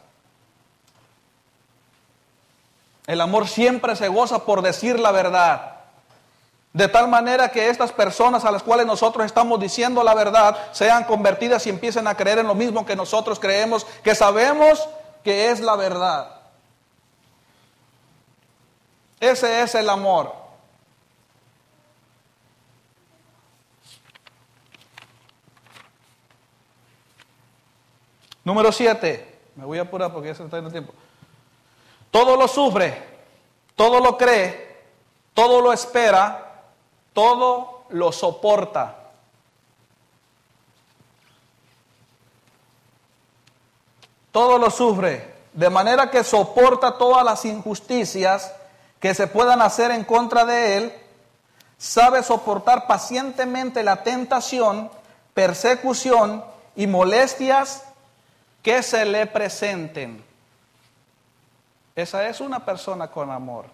El 3.08 3.20
amor 3.20 3.48
siempre 3.48 3.96
se 3.96 4.06
goza 4.06 4.44
por 4.44 4.62
decir 4.62 5.00
la 5.00 5.10
verdad. 5.10 5.77
De 6.72 6.86
tal 6.86 7.08
manera 7.08 7.48
que 7.50 7.70
estas 7.70 7.92
personas 7.92 8.44
a 8.44 8.50
las 8.50 8.62
cuales 8.62 8.86
nosotros 8.86 9.24
estamos 9.24 9.58
diciendo 9.58 10.02
la 10.02 10.14
verdad 10.14 10.56
sean 10.72 11.04
convertidas 11.04 11.66
y 11.66 11.70
empiecen 11.70 12.06
a 12.06 12.14
creer 12.14 12.38
en 12.38 12.46
lo 12.46 12.54
mismo 12.54 12.84
que 12.84 12.94
nosotros 12.94 13.40
creemos, 13.40 13.86
que 14.04 14.14
sabemos 14.14 14.86
que 15.24 15.50
es 15.50 15.60
la 15.60 15.76
verdad. 15.76 16.30
Ese 19.18 19.62
es 19.62 19.74
el 19.74 19.88
amor. 19.88 20.32
Número 28.44 28.70
siete. 28.72 29.40
Me 29.56 29.64
voy 29.64 29.78
a 29.78 29.82
apurar 29.82 30.12
porque 30.12 30.28
ya 30.28 30.34
se 30.34 30.44
está 30.44 30.58
yendo 30.58 30.68
el 30.68 30.72
tiempo. 30.72 30.92
Todo 32.10 32.36
lo 32.36 32.46
sufre, 32.46 33.02
todo 33.74 34.00
lo 34.00 34.16
cree, 34.16 34.84
todo 35.34 35.60
lo 35.60 35.72
espera 35.72 36.47
todo 37.18 37.82
lo 37.88 38.12
soporta. 38.12 38.94
Todo 44.30 44.56
lo 44.56 44.70
sufre, 44.70 45.34
de 45.52 45.68
manera 45.68 46.12
que 46.12 46.22
soporta 46.22 46.96
todas 46.96 47.24
las 47.24 47.44
injusticias 47.44 48.54
que 49.00 49.14
se 49.14 49.26
puedan 49.26 49.62
hacer 49.62 49.90
en 49.90 50.04
contra 50.04 50.44
de 50.44 50.76
él, 50.76 50.92
sabe 51.76 52.22
soportar 52.22 52.86
pacientemente 52.86 53.82
la 53.82 54.04
tentación, 54.04 54.88
persecución 55.34 56.44
y 56.76 56.86
molestias 56.86 57.82
que 58.62 58.80
se 58.84 59.04
le 59.04 59.26
presenten. 59.26 60.24
Esa 61.96 62.28
es 62.28 62.40
una 62.40 62.64
persona 62.64 63.08
con 63.08 63.28
amor. 63.32 63.64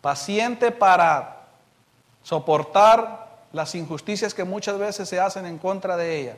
Paciente 0.00 0.70
para 0.70 1.40
soportar 2.24 3.44
las 3.52 3.76
injusticias 3.76 4.34
que 4.34 4.42
muchas 4.42 4.76
veces 4.78 5.08
se 5.08 5.20
hacen 5.20 5.46
en 5.46 5.58
contra 5.58 5.96
de 5.96 6.18
ella. 6.18 6.36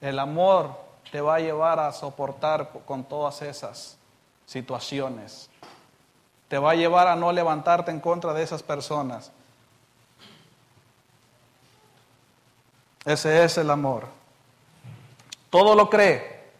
El 0.00 0.18
amor 0.18 0.74
te 1.12 1.20
va 1.20 1.36
a 1.36 1.40
llevar 1.40 1.78
a 1.78 1.92
soportar 1.92 2.70
con 2.84 3.04
todas 3.04 3.40
esas 3.42 3.96
situaciones. 4.46 5.48
Te 6.48 6.58
va 6.58 6.72
a 6.72 6.74
llevar 6.74 7.06
a 7.06 7.14
no 7.14 7.30
levantarte 7.30 7.92
en 7.92 8.00
contra 8.00 8.32
de 8.32 8.42
esas 8.42 8.62
personas. 8.62 9.30
Ese 13.04 13.44
es 13.44 13.58
el 13.58 13.70
amor. 13.70 14.06
Todo 15.50 15.74
lo 15.74 15.88
cree. 15.88 16.50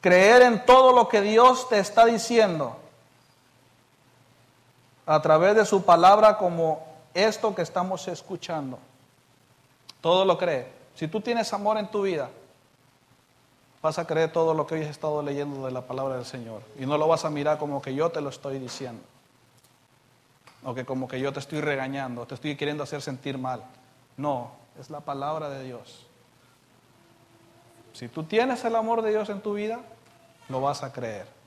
Creer 0.00 0.42
en 0.42 0.64
todo 0.64 0.92
lo 0.92 1.08
que 1.08 1.20
Dios 1.20 1.68
te 1.68 1.78
está 1.78 2.06
diciendo 2.06 2.80
a 5.10 5.20
través 5.20 5.56
de 5.56 5.66
su 5.66 5.82
palabra 5.82 6.38
como 6.38 6.86
esto 7.14 7.52
que 7.52 7.62
estamos 7.62 8.06
escuchando. 8.06 8.78
Todo 10.00 10.24
lo 10.24 10.38
cree. 10.38 10.70
Si 10.94 11.08
tú 11.08 11.20
tienes 11.20 11.52
amor 11.52 11.78
en 11.78 11.90
tu 11.90 12.02
vida, 12.02 12.30
vas 13.82 13.98
a 13.98 14.06
creer 14.06 14.30
todo 14.30 14.54
lo 14.54 14.68
que 14.68 14.76
hoy 14.76 14.82
has 14.82 14.90
estado 14.90 15.20
leyendo 15.20 15.66
de 15.66 15.72
la 15.72 15.80
palabra 15.80 16.14
del 16.14 16.24
Señor. 16.24 16.62
Y 16.78 16.86
no 16.86 16.96
lo 16.96 17.08
vas 17.08 17.24
a 17.24 17.30
mirar 17.30 17.58
como 17.58 17.82
que 17.82 17.92
yo 17.92 18.10
te 18.12 18.20
lo 18.20 18.28
estoy 18.28 18.60
diciendo. 18.60 19.02
O 20.62 20.74
que 20.74 20.84
como 20.84 21.08
que 21.08 21.18
yo 21.18 21.32
te 21.32 21.40
estoy 21.40 21.60
regañando, 21.60 22.24
te 22.24 22.36
estoy 22.36 22.54
queriendo 22.54 22.84
hacer 22.84 23.02
sentir 23.02 23.36
mal. 23.36 23.64
No, 24.16 24.52
es 24.78 24.90
la 24.90 25.00
palabra 25.00 25.50
de 25.50 25.64
Dios. 25.64 26.06
Si 27.94 28.06
tú 28.06 28.22
tienes 28.22 28.64
el 28.64 28.76
amor 28.76 29.02
de 29.02 29.10
Dios 29.10 29.28
en 29.28 29.40
tu 29.40 29.54
vida, 29.54 29.80
lo 30.48 30.60
vas 30.60 30.84
a 30.84 30.92
creer. 30.92 31.39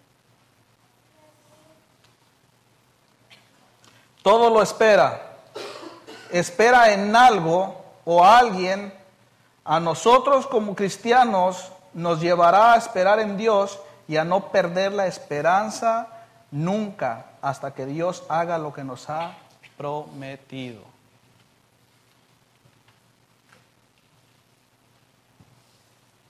Todo 4.23 4.49
lo 4.49 4.61
espera. 4.61 5.37
Espera 6.31 6.93
en 6.93 7.15
algo 7.15 7.83
o 8.05 8.25
alguien. 8.25 8.93
A 9.65 9.79
nosotros 9.79 10.47
como 10.47 10.75
cristianos 10.75 11.71
nos 11.93 12.19
llevará 12.19 12.73
a 12.73 12.77
esperar 12.77 13.19
en 13.19 13.37
Dios 13.37 13.79
y 14.07 14.17
a 14.17 14.23
no 14.23 14.51
perder 14.51 14.93
la 14.93 15.07
esperanza 15.07 16.07
nunca 16.51 17.27
hasta 17.41 17.73
que 17.73 17.85
Dios 17.85 18.23
haga 18.29 18.57
lo 18.57 18.73
que 18.73 18.83
nos 18.83 19.09
ha 19.09 19.35
prometido. 19.77 20.81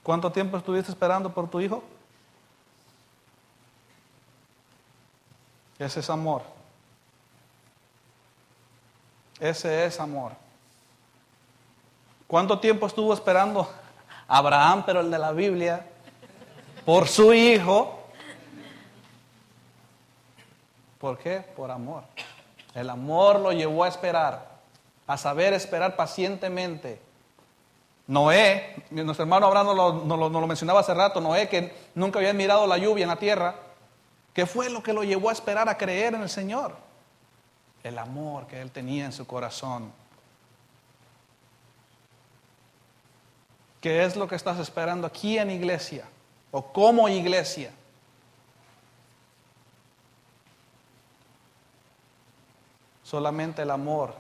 ¿Cuánto 0.01 0.31
tiempo 0.31 0.57
estuviste 0.57 0.91
esperando 0.91 1.33
por 1.33 1.49
tu 1.49 1.61
hijo? 1.61 1.81
Ese 5.79 6.01
es 6.01 6.09
amor. 6.09 6.41
Ese 9.39 9.85
es 9.85 9.99
amor. 9.99 10.33
¿Cuánto 12.27 12.59
tiempo 12.59 12.87
estuvo 12.87 13.13
esperando 13.13 13.69
Abraham, 14.27 14.83
pero 14.85 15.01
el 15.01 15.11
de 15.11 15.19
la 15.19 15.31
Biblia, 15.31 15.85
por 16.85 17.07
su 17.07 17.33
hijo? 17.33 17.99
¿Por 20.99 21.17
qué? 21.17 21.41
Por 21.55 21.69
amor. 21.69 22.03
El 22.73 22.89
amor 22.89 23.39
lo 23.39 23.51
llevó 23.51 23.83
a 23.83 23.87
esperar, 23.87 24.47
a 25.05 25.17
saber 25.17 25.53
esperar 25.53 25.95
pacientemente. 25.95 26.99
Noé, 28.07 28.75
nuestro 28.89 29.23
hermano 29.23 29.45
Abraham 29.45 29.67
nos 29.67 30.07
lo, 30.07 30.29
lo, 30.29 30.47
mencionaba 30.47 30.81
hace 30.81 30.93
rato, 30.93 31.21
Noé 31.21 31.47
que 31.47 31.73
nunca 31.95 32.19
había 32.19 32.33
mirado 32.33 32.67
la 32.67 32.77
lluvia 32.77 33.03
en 33.03 33.09
la 33.09 33.15
tierra, 33.15 33.55
¿qué 34.33 34.45
fue 34.45 34.69
lo 34.69 34.83
que 34.83 34.91
lo 34.91 35.03
llevó 35.03 35.29
a 35.29 35.33
esperar 35.33 35.69
a 35.69 35.77
creer 35.77 36.15
en 36.15 36.23
el 36.23 36.29
Señor? 36.29 36.75
El 37.83 37.97
amor 37.97 38.47
que 38.47 38.61
él 38.61 38.71
tenía 38.71 39.05
en 39.05 39.11
su 39.11 39.27
corazón. 39.27 39.91
¿Qué 43.81 44.05
es 44.05 44.15
lo 44.15 44.27
que 44.27 44.35
estás 44.35 44.59
esperando 44.59 45.05
aquí 45.05 45.37
en 45.37 45.51
iglesia 45.51 46.05
o 46.51 46.71
como 46.71 47.09
iglesia? 47.09 47.71
Solamente 53.03 53.61
el 53.61 53.71
amor 53.71 54.15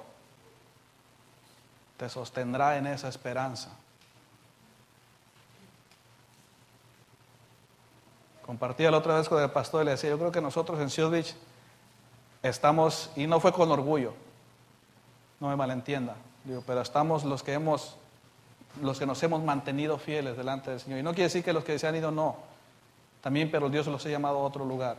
te 1.97 2.09
sostendrá 2.09 2.77
en 2.77 2.87
esa 2.87 3.07
esperanza. 3.07 3.69
Compartía 8.45 8.91
la 8.91 8.97
otra 8.97 9.15
vez 9.15 9.29
con 9.29 9.41
el 9.41 9.49
pastor 9.49 9.83
y 9.83 9.85
le 9.85 9.91
decía, 9.91 10.09
yo 10.09 10.19
creo 10.19 10.31
que 10.31 10.41
nosotros 10.41 10.79
en 10.81 10.89
Ciudad 10.89 11.11
estamos, 12.43 13.09
y 13.15 13.25
no 13.25 13.39
fue 13.39 13.51
con 13.51 13.71
orgullo, 13.71 14.13
no 15.39 15.49
me 15.49 15.55
malentienda, 15.55 16.15
digo, 16.43 16.63
pero 16.67 16.81
estamos 16.81 17.23
los 17.23 17.41
que 17.41 17.53
hemos 17.53 17.97
los 18.81 18.97
que 18.97 19.05
nos 19.05 19.21
hemos 19.21 19.43
mantenido 19.43 19.97
fieles 19.97 20.35
delante 20.35 20.71
del 20.71 20.79
Señor. 20.79 20.99
Y 20.99 21.03
no 21.03 21.11
quiere 21.11 21.25
decir 21.25 21.43
que 21.43 21.53
los 21.53 21.63
que 21.63 21.77
se 21.77 21.87
han 21.87 21.95
ido 21.95 22.11
no. 22.11 22.37
También, 23.21 23.51
pero 23.51 23.69
Dios 23.69 23.87
los 23.87 24.05
ha 24.05 24.09
llamado 24.09 24.39
a 24.39 24.41
otro 24.41 24.65
lugar. 24.65 24.97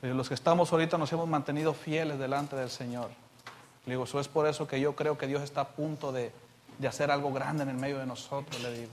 Pero 0.00 0.14
los 0.14 0.28
que 0.28 0.34
estamos 0.34 0.72
ahorita 0.72 0.98
nos 0.98 1.12
hemos 1.12 1.28
mantenido 1.28 1.72
fieles 1.72 2.18
delante 2.18 2.56
del 2.56 2.70
Señor. 2.70 3.10
Le 3.86 3.92
digo, 3.92 4.04
eso 4.04 4.18
es 4.20 4.28
por 4.28 4.46
eso 4.46 4.66
que 4.66 4.80
yo 4.80 4.94
creo 4.96 5.16
que 5.16 5.26
Dios 5.26 5.42
está 5.42 5.62
a 5.62 5.68
punto 5.68 6.12
de, 6.12 6.32
de 6.78 6.88
hacer 6.88 7.10
algo 7.10 7.32
grande 7.32 7.62
en 7.62 7.68
el 7.68 7.76
medio 7.76 7.98
de 7.98 8.06
nosotros, 8.06 8.60
le 8.60 8.72
digo. 8.72 8.92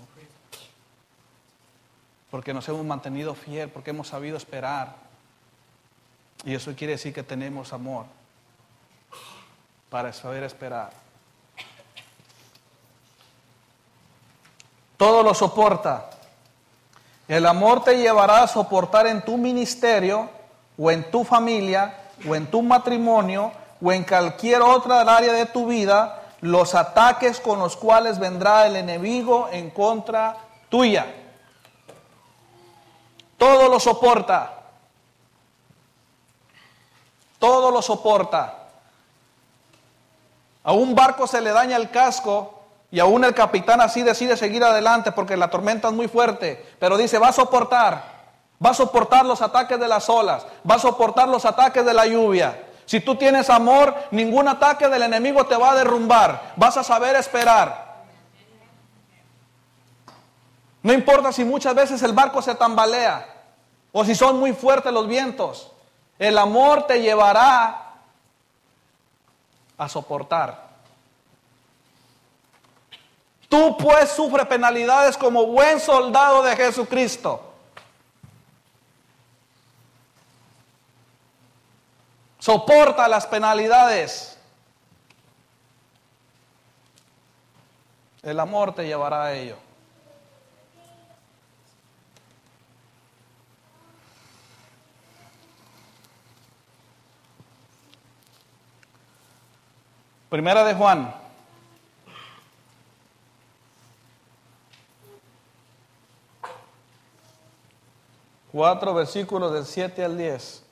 Porque 2.29 2.53
nos 2.53 2.69
hemos 2.69 2.85
mantenido 2.85 3.33
fiel, 3.33 3.69
porque 3.69 3.89
hemos 3.89 4.07
sabido 4.07 4.37
esperar. 4.37 4.95
Y 6.45 6.55
eso 6.55 6.73
quiere 6.75 6.93
decir 6.93 7.13
que 7.13 7.23
tenemos 7.23 7.73
amor 7.73 8.05
para 9.89 10.13
saber 10.13 10.43
esperar. 10.43 10.91
Todo 14.97 15.23
lo 15.23 15.33
soporta. 15.33 16.09
El 17.27 17.45
amor 17.45 17.83
te 17.83 17.97
llevará 17.97 18.43
a 18.43 18.47
soportar 18.47 19.07
en 19.07 19.23
tu 19.23 19.37
ministerio 19.37 20.29
o 20.77 20.91
en 20.91 21.09
tu 21.11 21.23
familia 21.23 21.95
o 22.27 22.35
en 22.35 22.47
tu 22.47 22.61
matrimonio 22.61 23.51
o 23.81 23.91
en 23.91 24.03
cualquier 24.03 24.61
otra 24.61 25.01
área 25.01 25.33
de 25.33 25.45
tu 25.45 25.67
vida 25.67 26.23
los 26.41 26.73
ataques 26.73 27.39
con 27.39 27.59
los 27.59 27.75
cuales 27.75 28.17
vendrá 28.17 28.65
el 28.65 28.75
enemigo 28.75 29.49
en 29.51 29.69
contra 29.69 30.37
tuya. 30.69 31.05
Todo 33.37 33.69
lo 33.69 33.79
soporta. 33.79 34.58
Todo 37.39 37.71
lo 37.71 37.81
soporta. 37.81 38.67
A 40.63 40.73
un 40.73 40.93
barco 40.93 41.25
se 41.25 41.41
le 41.41 41.51
daña 41.51 41.77
el 41.77 41.89
casco 41.89 42.59
y 42.91 42.99
aún 42.99 43.23
el 43.23 43.33
capitán 43.33 43.81
así 43.81 44.03
decide 44.03 44.35
seguir 44.35 44.63
adelante 44.63 45.11
porque 45.11 45.37
la 45.37 45.49
tormenta 45.49 45.87
es 45.87 45.93
muy 45.93 46.07
fuerte, 46.07 46.65
pero 46.79 46.97
dice, 46.97 47.17
va 47.17 47.29
a 47.29 47.33
soportar, 47.33 48.03
va 48.63 48.71
a 48.71 48.73
soportar 48.73 49.25
los 49.25 49.41
ataques 49.41 49.79
de 49.79 49.87
las 49.87 50.09
olas, 50.09 50.45
va 50.69 50.75
a 50.75 50.79
soportar 50.79 51.27
los 51.29 51.45
ataques 51.45 51.85
de 51.85 51.93
la 51.93 52.05
lluvia. 52.05 52.65
Si 52.85 52.99
tú 52.99 53.15
tienes 53.15 53.49
amor, 53.49 53.95
ningún 54.11 54.47
ataque 54.47 54.87
del 54.89 55.03
enemigo 55.03 55.45
te 55.45 55.55
va 55.55 55.71
a 55.71 55.75
derrumbar, 55.75 56.53
vas 56.55 56.75
a 56.75 56.83
saber 56.83 57.15
esperar. 57.15 57.89
No 60.81 60.93
importa 60.93 61.31
si 61.31 61.45
muchas 61.45 61.75
veces 61.75 62.01
el 62.03 62.13
barco 62.13 62.41
se 62.41 62.55
tambalea 62.55 63.27
o 63.91 64.03
si 64.03 64.15
son 64.15 64.39
muy 64.39 64.53
fuertes 64.53 64.91
los 64.91 65.07
vientos, 65.07 65.71
el 66.19 66.37
amor 66.37 66.85
te 66.85 67.01
llevará 67.01 67.93
a 69.77 69.87
soportar. 69.87 70.67
Tú 73.47 73.77
pues 73.77 74.11
sufre 74.11 74.45
penalidades 74.45 75.17
como 75.17 75.47
buen 75.47 75.79
soldado 75.79 76.43
de 76.43 76.55
Jesucristo. 76.55 77.45
Soporta 82.37 83.07
las 83.07 83.25
penalidades. 83.25 84.37
El 88.21 88.39
amor 88.39 88.75
te 88.75 88.85
llevará 88.85 89.23
a 89.23 89.33
ello. 89.33 89.68
Primera 100.29 100.63
de 100.63 100.75
Juan 100.75 101.13
Cuatro 108.51 108.95
versículos 108.95 109.53
del 109.53 109.65
7 109.65 110.03
al 110.03 110.17
10. 110.17 110.63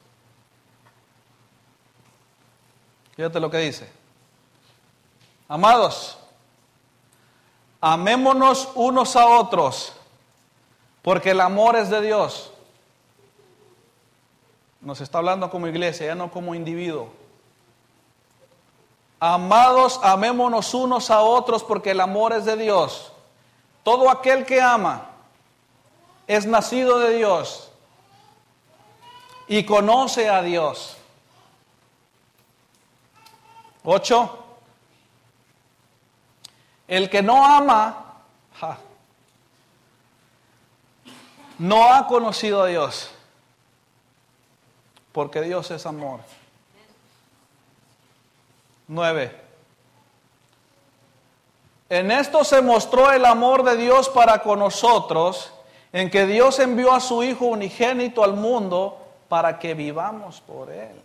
Fíjate 3.16 3.40
lo 3.40 3.52
que 3.52 3.58
dice. 3.60 3.90
Amados, 5.48 6.18
amémonos 7.80 8.70
unos 8.76 9.16
a 9.16 9.28
otros, 9.28 9.94
porque 11.02 11.32
el 11.32 11.40
amor 11.40 11.76
es 11.76 11.90
de 11.90 12.02
Dios. 12.02 12.52
Nos 14.82 15.00
está 15.00 15.20
hablando 15.20 15.50
como 15.50 15.68
iglesia, 15.68 16.08
ya 16.08 16.16
no 16.16 16.32
como 16.32 16.56
individuo. 16.56 17.12
Amados, 19.20 20.00
amémonos 20.04 20.74
unos 20.74 21.10
a 21.10 21.22
otros, 21.22 21.64
porque 21.64 21.92
el 21.92 22.02
amor 22.02 22.34
es 22.34 22.46
de 22.46 22.56
Dios. 22.56 23.12
Todo 23.84 24.10
aquel 24.10 24.46
que 24.46 24.62
ama 24.62 25.10
es 26.28 26.46
nacido 26.46 27.00
de 27.00 27.16
Dios 27.18 27.72
y 29.48 29.64
conoce 29.64 30.30
a 30.30 30.42
Dios. 30.42 30.98
Ocho. 33.84 34.44
El 36.88 37.10
que 37.10 37.22
no 37.22 37.46
ama, 37.46 38.22
no 41.58 41.92
ha 41.92 42.08
conocido 42.08 42.64
a 42.64 42.68
Dios, 42.68 43.10
porque 45.12 45.42
Dios 45.42 45.70
es 45.72 45.86
amor. 45.86 46.22
Nueve. 48.88 49.36
En 51.90 52.12
esto 52.12 52.44
se 52.44 52.62
mostró 52.62 53.12
el 53.12 53.26
amor 53.26 53.64
de 53.64 53.78
Dios 53.78 54.10
para 54.10 54.42
con 54.42 54.60
nosotros 54.60 55.52
en 55.94 56.10
que 56.10 56.26
Dios 56.26 56.60
envió 56.60 56.94
a 56.94 57.00
su 57.00 57.24
Hijo 57.24 57.46
unigénito 57.46 58.24
al 58.24 58.34
mundo 58.34 58.98
para 59.30 59.60
que 59.60 59.74
vivamos 59.74 60.42
por 60.42 60.70
Él. 60.70 61.02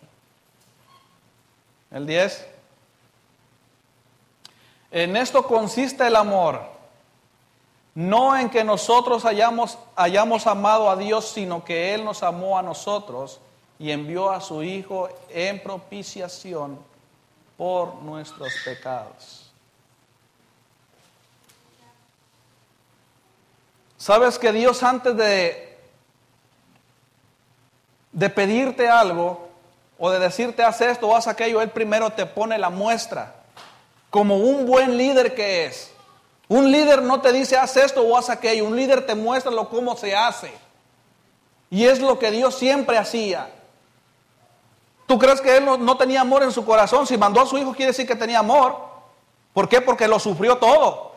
El 1.91 2.07
10. 2.07 2.49
En 4.91 5.17
esto 5.17 5.47
consiste 5.47 6.07
el 6.07 6.17
amor, 6.17 6.61
no 7.95 8.37
en 8.37 8.51
que 8.51 8.65
nosotros 8.65 9.25
hayamos, 9.25 9.79
hayamos 9.97 10.47
amado 10.47 10.91
a 10.91 10.97
Dios, 10.97 11.31
sino 11.31 11.65
que 11.65 11.95
Él 11.95 12.05
nos 12.05 12.23
amó 12.23 12.59
a 12.59 12.63
nosotros 12.63 13.41
y 13.79 13.91
envió 13.91 14.31
a 14.31 14.41
su 14.41 14.63
Hijo 14.63 15.09
en 15.31 15.63
propiciación 15.63 16.92
por 17.57 17.97
nuestros 18.03 18.53
pecados. 18.65 19.51
¿Sabes 23.97 24.39
que 24.39 24.51
Dios 24.51 24.83
antes 24.83 25.17
de, 25.17 25.79
de 28.11 28.31
pedirte 28.31 28.89
algo 28.89 29.49
o 29.97 30.11
de 30.11 30.19
decirte 30.19 30.65
haz 30.65 30.81
esto 30.81 31.07
o 31.07 31.15
haz 31.15 31.29
aquello, 31.29 31.63
Él 31.63 31.71
primero 31.71 32.11
te 32.11 32.27
pone 32.27 32.59
la 32.59 32.71
muestra 32.71 33.37
como 34.11 34.39
un 34.39 34.67
buen 34.67 34.97
líder 34.97 35.35
que 35.35 35.67
es? 35.67 35.93
Un 36.49 36.73
líder 36.73 37.01
no 37.01 37.21
te 37.21 37.33
dice 37.33 37.57
haz 37.57 37.77
esto 37.77 38.03
o 38.03 38.17
haz 38.19 38.29
aquello, 38.29 38.65
un 38.65 38.75
líder 38.75 39.07
te 39.07 39.15
muestra 39.15 39.53
lo 39.53 39.69
cómo 39.69 39.97
se 39.97 40.17
hace. 40.17 40.53
Y 41.71 41.87
es 41.87 42.01
lo 42.01 42.19
que 42.19 42.31
Dios 42.31 42.59
siempre 42.59 42.99
hacía. 42.99 43.49
¿Tú 45.13 45.19
crees 45.19 45.43
que 45.43 45.59
Él 45.59 45.67
no, 45.67 45.97
tenía 45.99 46.23
amor 46.23 46.43
en 46.43 46.51
su 46.51 46.65
corazón? 46.65 47.07
Si 47.07 47.19
mandó 47.19 47.43
a 47.43 47.47
su 47.47 47.59
hijo 47.59 47.75
quiere 47.75 47.89
decir 47.89 48.07
que 48.07 48.17
tenía 48.17 48.39
amor. 48.39 48.75
¿Por 49.53 49.69
qué? 49.69 49.83
Porque 49.83 50.09
lo 50.09 50.19
sufrió 50.19 50.57
todo. 50.57 51.13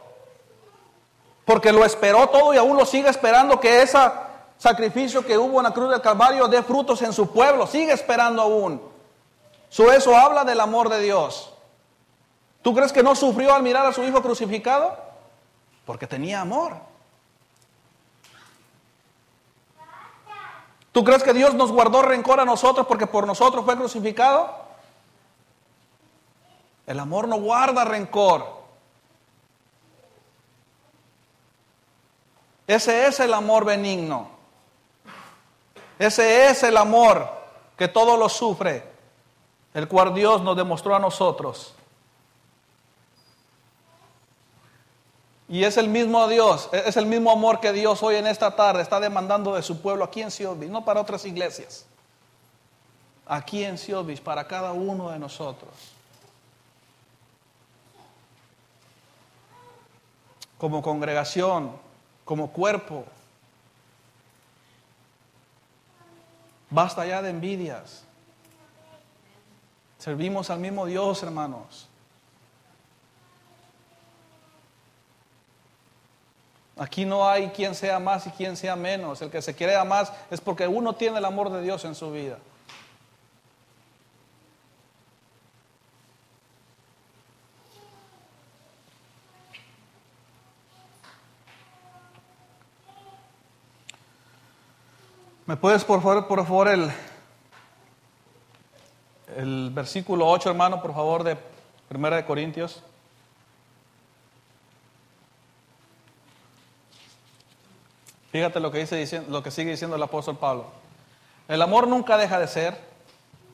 Porque 1.45 1.71
lo 1.71 1.85
esperó 1.85 2.27
todo 2.27 2.53
y 2.53 2.57
aún 2.57 2.75
lo 2.75 2.85
sigue 2.85 3.07
esperando 3.07 3.57
que 3.57 3.81
ese 3.81 3.97
sacrificio 4.57 5.25
que 5.25 5.37
hubo 5.37 5.61
en 5.61 5.63
la 5.63 5.71
cruz 5.71 5.91
del 5.91 6.01
Calvario 6.01 6.45
dé 6.49 6.61
frutos 6.61 7.01
en 7.03 7.13
su 7.13 7.31
pueblo. 7.31 7.65
Sigue 7.67 7.93
esperando 7.93 8.41
aún. 8.41 8.81
eso 9.69 10.17
habla 10.17 10.43
del 10.43 10.59
amor 10.59 10.89
de 10.89 10.99
Dios. 10.99 11.53
¿Tú 12.61 12.75
crees 12.75 12.91
que 12.91 13.01
no 13.01 13.15
sufrió 13.15 13.53
al 13.53 13.63
mirar 13.63 13.85
a 13.85 13.93
su 13.93 14.03
hijo 14.03 14.21
crucificado? 14.21 14.93
Porque 15.85 16.05
tenía 16.05 16.41
amor. 16.41 16.73
¿Tú 20.95 21.03
crees 21.03 21.23
que 21.23 21.33
Dios 21.33 21.53
nos 21.53 21.73
guardó 21.73 22.03
rencor 22.03 22.39
a 22.39 22.45
nosotros 22.45 22.87
porque 22.87 23.05
por 23.05 23.27
nosotros 23.27 23.65
fue 23.65 23.75
crucificado? 23.75 24.49
El 26.87 26.97
amor 27.01 27.27
no 27.27 27.35
guarda 27.35 27.83
rencor. 27.83 28.47
Ese 32.65 33.07
es 33.07 33.19
el 33.19 33.33
amor 33.33 33.65
benigno. 33.65 34.29
Ese 35.99 36.47
es 36.47 36.63
el 36.63 36.77
amor 36.77 37.29
que 37.75 37.89
todo 37.89 38.15
lo 38.15 38.29
sufre, 38.29 38.81
el 39.73 39.89
cual 39.89 40.13
Dios 40.13 40.43
nos 40.43 40.55
demostró 40.55 40.95
a 40.95 40.99
nosotros. 40.99 41.75
Y 45.47 45.63
es 45.63 45.77
el 45.77 45.87
mismo 45.87 46.27
Dios, 46.27 46.69
es 46.71 46.97
el 46.97 47.05
mismo 47.05 47.31
amor 47.31 47.59
que 47.59 47.71
Dios 47.71 48.01
hoy 48.01 48.15
en 48.15 48.25
esta 48.25 48.55
tarde 48.55 48.81
está 48.81 48.99
demandando 48.99 49.53
de 49.53 49.61
su 49.61 49.79
pueblo 49.81 50.03
aquí 50.03 50.21
en 50.21 50.31
Siovis, 50.31 50.69
no 50.69 50.83
para 50.83 51.01
otras 51.01 51.23
iglesias. 51.25 51.85
Aquí 53.27 53.63
en 53.63 53.77
Siovis, 53.77 54.19
para 54.19 54.47
cada 54.47 54.71
uno 54.71 55.11
de 55.11 55.19
nosotros. 55.19 55.95
como 60.57 60.81
congregación, 60.81 61.71
como 62.23 62.51
cuerpo. 62.51 63.05
Basta 66.69 67.05
ya 67.05 67.21
de 67.21 67.29
envidias. 67.29 68.03
Servimos 69.99 70.49
al 70.49 70.59
mismo 70.59 70.85
Dios, 70.85 71.21
hermanos. 71.23 71.84
Aquí 76.77 77.05
no 77.05 77.27
hay 77.27 77.49
quien 77.49 77.73
sea 77.73 77.99
más 77.99 78.27
y 78.27 78.31
quien 78.31 78.57
sea 78.57 78.75
menos. 78.75 79.21
El 79.21 79.29
que 79.29 79.41
se 79.41 79.55
quiere 79.55 79.81
más 79.85 80.11
es 80.29 80.41
porque 80.41 80.67
uno 80.67 80.93
tiene 80.93 81.19
el 81.19 81.25
amor 81.25 81.49
de 81.49 81.61
Dios 81.61 81.85
en 81.85 81.95
su 81.95 82.11
vida. 82.11 82.37
¿Me 95.45 95.55
puedes 95.55 95.85
por 95.85 96.01
favor, 96.01 96.27
por 96.27 96.43
favor, 96.43 96.67
el, 96.67 96.91
el 99.37 99.69
versículo 99.69 100.27
8, 100.27 100.49
hermano, 100.49 100.81
por 100.81 100.91
favor, 100.91 101.23
de 101.23 101.37
Primera 101.87 102.15
de 102.15 102.25
Corintios? 102.25 102.81
Fíjate 108.35 108.59
lo 108.59 108.69
que, 108.69 108.79
dice, 108.79 109.23
lo 109.29 109.41
que 109.41 109.49
sigue 109.49 109.71
diciendo 109.71 109.95
el 109.95 110.03
apóstol 110.03 110.35
Pablo. 110.35 110.65
El 111.47 111.61
amor 111.61 111.87
nunca 111.87 112.17
deja 112.17 112.37
de 112.37 112.49
ser, 112.49 112.77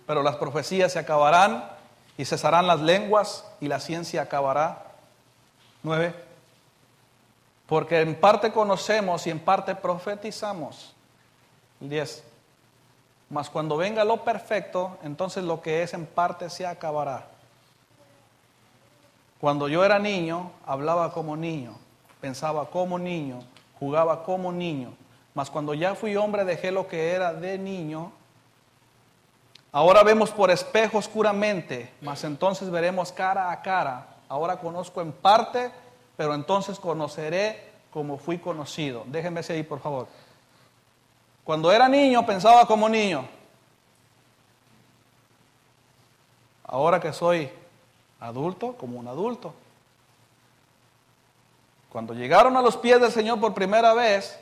pero 0.08 0.24
las 0.24 0.38
profecías 0.38 0.92
se 0.92 0.98
acabarán 0.98 1.70
y 2.18 2.26
cesarán 2.26 2.66
las 2.66 2.82
lenguas 2.82 3.46
y 3.60 3.68
la 3.68 3.80
ciencia 3.80 4.24
acabará. 4.24 4.86
9. 5.84 6.16
Porque 7.68 8.02
en 8.02 8.20
parte 8.20 8.52
conocemos 8.52 9.28
y 9.28 9.30
en 9.30 9.38
parte 9.38 9.76
profetizamos. 9.76 10.96
10. 11.80 12.24
Mas 13.30 13.52
cuando 13.52 13.78
venga 13.78 14.04
lo 14.04 14.24
perfecto, 14.24 14.98
entonces 15.04 15.44
lo 15.44 15.62
que 15.62 15.84
es 15.84 15.94
en 15.94 16.08
parte 16.08 16.50
se 16.50 16.66
acabará. 16.66 17.28
Cuando 19.40 19.68
yo 19.68 19.86
era 19.86 20.00
niño, 20.00 20.50
hablaba 20.66 21.14
como 21.14 21.38
niño, 21.38 21.78
pensaba 22.20 22.68
como 22.72 22.98
niño, 22.98 23.44
jugaba 23.82 24.22
como 24.24 24.52
niño. 24.52 24.94
Mas 25.34 25.50
cuando 25.50 25.74
ya 25.74 25.96
fui 25.96 26.16
hombre, 26.16 26.46
dejé 26.46 26.72
lo 26.72 26.88
que 26.88 27.14
era 27.14 27.34
de 27.34 27.58
niño. 27.58 28.12
Ahora 29.72 30.04
vemos 30.04 30.30
por 30.30 30.52
espejo 30.52 31.00
oscuramente, 31.00 31.92
mas 32.00 32.24
entonces 32.24 32.70
veremos 32.70 33.12
cara 33.12 33.52
a 33.52 33.60
cara. 33.64 34.06
Ahora 34.30 34.58
conozco 34.58 35.02
en 35.02 35.12
parte, 35.12 35.72
pero 36.16 36.36
entonces 36.36 36.80
conoceré 36.80 37.72
como 37.92 38.20
fui 38.20 38.38
conocido. 38.38 39.04
Déjenme 39.08 39.42
seguir, 39.42 39.68
por 39.68 39.80
favor. 39.80 40.08
Cuando 41.44 41.72
era 41.72 41.90
niño 41.90 42.24
pensaba 42.24 42.68
como 42.68 42.88
niño. 42.88 43.28
Ahora 46.66 47.00
que 47.00 47.12
soy 47.12 47.50
adulto, 48.20 48.74
como 48.78 49.00
un 49.00 49.08
adulto. 49.08 49.56
Cuando 51.92 52.14
llegaron 52.14 52.56
a 52.56 52.62
los 52.62 52.78
pies 52.78 53.02
del 53.02 53.12
Señor 53.12 53.40
por 53.42 53.54
primera 53.54 53.94
vez, 53.94 54.40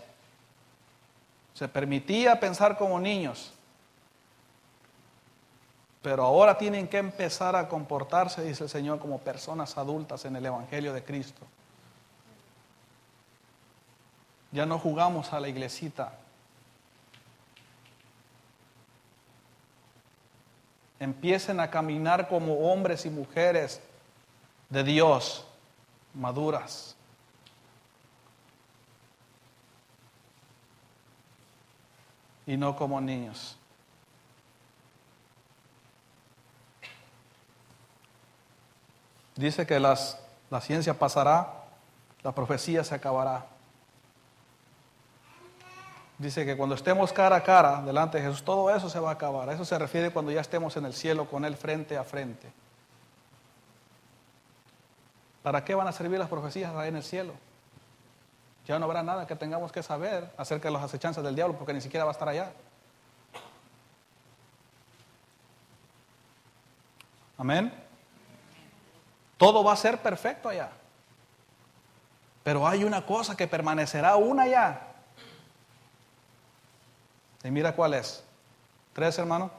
se 1.55 1.67
permitía 1.67 2.39
pensar 2.39 2.77
como 2.77 2.99
niños. 2.99 3.51
Pero 6.03 6.23
ahora 6.23 6.57
tienen 6.57 6.87
que 6.87 6.99
empezar 6.99 7.55
a 7.55 7.67
comportarse, 7.67 8.43
dice 8.43 8.65
el 8.65 8.69
Señor, 8.69 8.99
como 8.99 9.17
personas 9.17 9.77
adultas 9.77 10.25
en 10.25 10.35
el 10.35 10.45
Evangelio 10.45 10.93
de 10.93 11.03
Cristo. 11.03 11.41
Ya 14.51 14.67
no 14.67 14.77
jugamos 14.77 15.33
a 15.33 15.39
la 15.39 15.49
iglesita, 15.49 16.13
empiecen 20.99 21.59
a 21.59 21.69
caminar 21.69 22.27
como 22.27 22.71
hombres 22.71 23.05
y 23.05 23.09
mujeres 23.09 23.81
de 24.69 24.83
Dios, 24.83 25.45
maduras. 26.13 26.95
Y 32.49 32.57
no 32.57 32.75
como 32.75 32.99
niños. 32.99 33.55
Dice 39.35 39.67
que 39.67 39.79
las, 39.79 40.19
la 40.49 40.59
ciencia 40.59 40.97
pasará, 40.97 41.65
la 42.23 42.31
profecía 42.31 42.83
se 42.83 42.95
acabará. 42.95 43.45
Dice 46.17 46.43
que 46.43 46.57
cuando 46.57 46.73
estemos 46.73 47.13
cara 47.13 47.35
a 47.35 47.43
cara 47.43 47.83
delante 47.83 48.17
de 48.17 48.23
Jesús, 48.23 48.43
todo 48.43 48.75
eso 48.75 48.89
se 48.89 48.99
va 48.99 49.11
a 49.11 49.13
acabar. 49.13 49.47
eso 49.49 49.63
se 49.63 49.77
refiere 49.77 50.09
cuando 50.09 50.31
ya 50.31 50.41
estemos 50.41 50.75
en 50.75 50.85
el 50.85 50.93
cielo 50.95 51.29
con 51.29 51.45
Él 51.45 51.55
frente 51.55 51.99
a 51.99 52.03
frente. 52.03 52.51
¿Para 55.43 55.63
qué 55.63 55.75
van 55.75 55.87
a 55.87 55.91
servir 55.91 56.17
las 56.17 56.29
profecías 56.29 56.75
ahí 56.75 56.89
en 56.89 56.95
el 56.95 57.03
cielo? 57.03 57.35
Ya 58.69 58.77
no 58.77 58.85
habrá 58.85 59.01
nada 59.01 59.25
que 59.25 59.35
tengamos 59.35 59.71
que 59.71 59.81
saber 59.81 60.31
acerca 60.37 60.67
de 60.67 60.73
las 60.73 60.83
acechanzas 60.83 61.23
del 61.23 61.33
diablo, 61.33 61.57
porque 61.57 61.73
ni 61.73 61.81
siquiera 61.81 62.05
va 62.05 62.11
a 62.11 62.13
estar 62.13 62.29
allá. 62.29 62.51
Amén. 67.35 67.73
Todo 69.37 69.63
va 69.63 69.73
a 69.73 69.75
ser 69.75 69.97
perfecto 69.97 70.49
allá. 70.49 70.69
Pero 72.43 72.67
hay 72.67 72.83
una 72.83 73.03
cosa 73.07 73.35
que 73.35 73.47
permanecerá 73.47 74.17
una 74.17 74.43
allá 74.43 74.81
y 77.43 77.49
mira 77.49 77.73
cuál 77.73 77.95
es. 77.95 78.23
Tres, 78.93 79.17
hermano. 79.17 79.49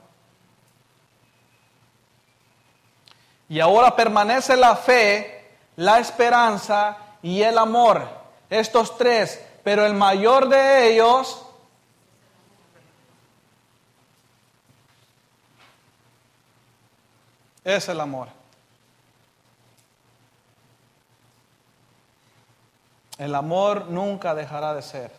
Y 3.49 3.59
ahora 3.59 3.97
permanece 3.97 4.57
la 4.57 4.77
fe, 4.77 5.57
la 5.75 5.99
esperanza 5.99 6.97
y 7.23 7.43
el 7.43 7.59
amor. 7.59 8.20
Estos 8.51 8.99
tres, 8.99 9.41
pero 9.63 9.87
el 9.87 9.95
mayor 9.95 10.49
de 10.49 10.93
ellos 10.93 11.47
es 17.63 17.89
el 17.89 18.01
amor. 18.01 18.29
El 23.19 23.35
amor 23.35 23.87
nunca 23.89 24.35
dejará 24.35 24.75
de 24.75 24.83
ser. 24.83 25.13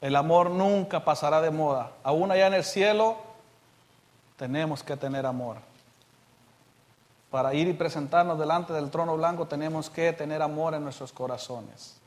El 0.00 0.16
amor 0.16 0.50
nunca 0.50 1.04
pasará 1.04 1.40
de 1.40 1.50
moda. 1.50 1.90
Aún 2.04 2.30
allá 2.30 2.46
en 2.46 2.54
el 2.54 2.64
cielo 2.64 3.16
tenemos 4.36 4.82
que 4.82 4.96
tener 4.96 5.26
amor. 5.26 5.56
Para 7.30 7.52
ir 7.52 7.66
y 7.66 7.72
presentarnos 7.72 8.38
delante 8.38 8.72
del 8.72 8.90
trono 8.90 9.16
blanco 9.16 9.46
tenemos 9.46 9.90
que 9.90 10.12
tener 10.12 10.40
amor 10.40 10.74
en 10.74 10.84
nuestros 10.84 11.12
corazones. 11.12 12.00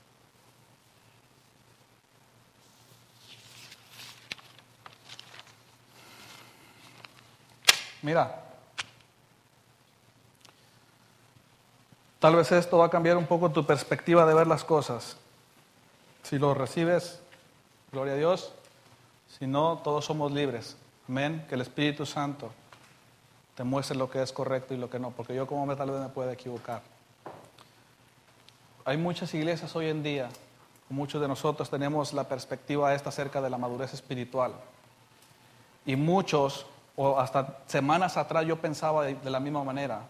Mira, 8.01 8.43
tal 12.19 12.35
vez 12.35 12.51
esto 12.51 12.77
va 12.77 12.85
a 12.85 12.89
cambiar 12.89 13.17
un 13.17 13.25
poco 13.27 13.51
tu 13.51 13.65
perspectiva 13.65 14.25
de 14.25 14.33
ver 14.33 14.47
las 14.47 14.63
cosas. 14.63 15.17
Si 16.23 16.37
lo 16.37 16.53
recibes 16.53 17.21
Gloria 17.91 18.13
a 18.13 18.17
Dios. 18.17 18.51
Si 19.39 19.47
no, 19.47 19.79
todos 19.83 20.03
somos 20.03 20.31
libres. 20.31 20.75
Amén. 21.07 21.45
Que 21.47 21.55
el 21.55 21.61
Espíritu 21.61 22.05
Santo 22.05 22.51
te 23.55 23.63
muestre 23.63 23.97
lo 23.97 24.09
que 24.09 24.21
es 24.21 24.33
correcto 24.33 24.73
y 24.73 24.77
lo 24.77 24.89
que 24.89 24.99
no, 24.99 25.11
porque 25.11 25.33
yo 25.33 25.47
como 25.47 25.65
me 25.65 25.75
tal 25.75 25.89
vez 25.89 26.01
me 26.01 26.09
puedo 26.09 26.29
equivocar. 26.29 26.81
Hay 28.83 28.97
muchas 28.97 29.33
iglesias 29.33 29.75
hoy 29.75 29.87
en 29.87 30.03
día, 30.03 30.29
muchos 30.89 31.21
de 31.21 31.27
nosotros 31.27 31.69
tenemos 31.69 32.13
la 32.13 32.25
perspectiva 32.25 32.93
esta 32.93 33.09
acerca 33.09 33.41
de 33.41 33.49
la 33.49 33.57
madurez 33.57 33.93
espiritual. 33.93 34.53
Y 35.85 35.95
muchos, 35.95 36.65
o 36.97 37.17
hasta 37.17 37.59
semanas 37.67 38.17
atrás 38.17 38.45
yo 38.45 38.59
pensaba 38.59 39.05
de, 39.05 39.29
la 39.29 39.39
misma 39.39 39.63
manera. 39.63 40.01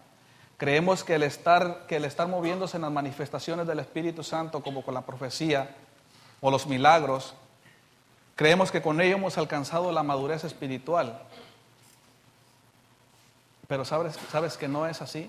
Creemos 0.56 1.04
que 1.04 1.14
el, 1.14 1.22
estar, 1.22 1.86
que 1.86 1.96
el 1.96 2.04
estar 2.04 2.26
moviéndose 2.26 2.78
en 2.78 2.82
las 2.82 2.90
manifestaciones 2.90 3.68
del 3.68 3.78
Espíritu 3.78 4.24
Santo, 4.24 4.60
como 4.60 4.82
con 4.82 4.94
la 4.94 5.02
profecía 5.02 5.76
o 6.40 6.50
los 6.50 6.66
milagros, 6.66 7.36
Creemos 8.38 8.70
que 8.70 8.80
con 8.80 9.00
ello 9.00 9.16
hemos 9.16 9.36
alcanzado 9.36 9.90
la 9.90 10.04
madurez 10.04 10.44
espiritual. 10.44 11.20
Pero 13.66 13.84
¿sabes, 13.84 14.16
¿sabes 14.30 14.56
que 14.56 14.68
no 14.68 14.86
es 14.86 15.02
así? 15.02 15.28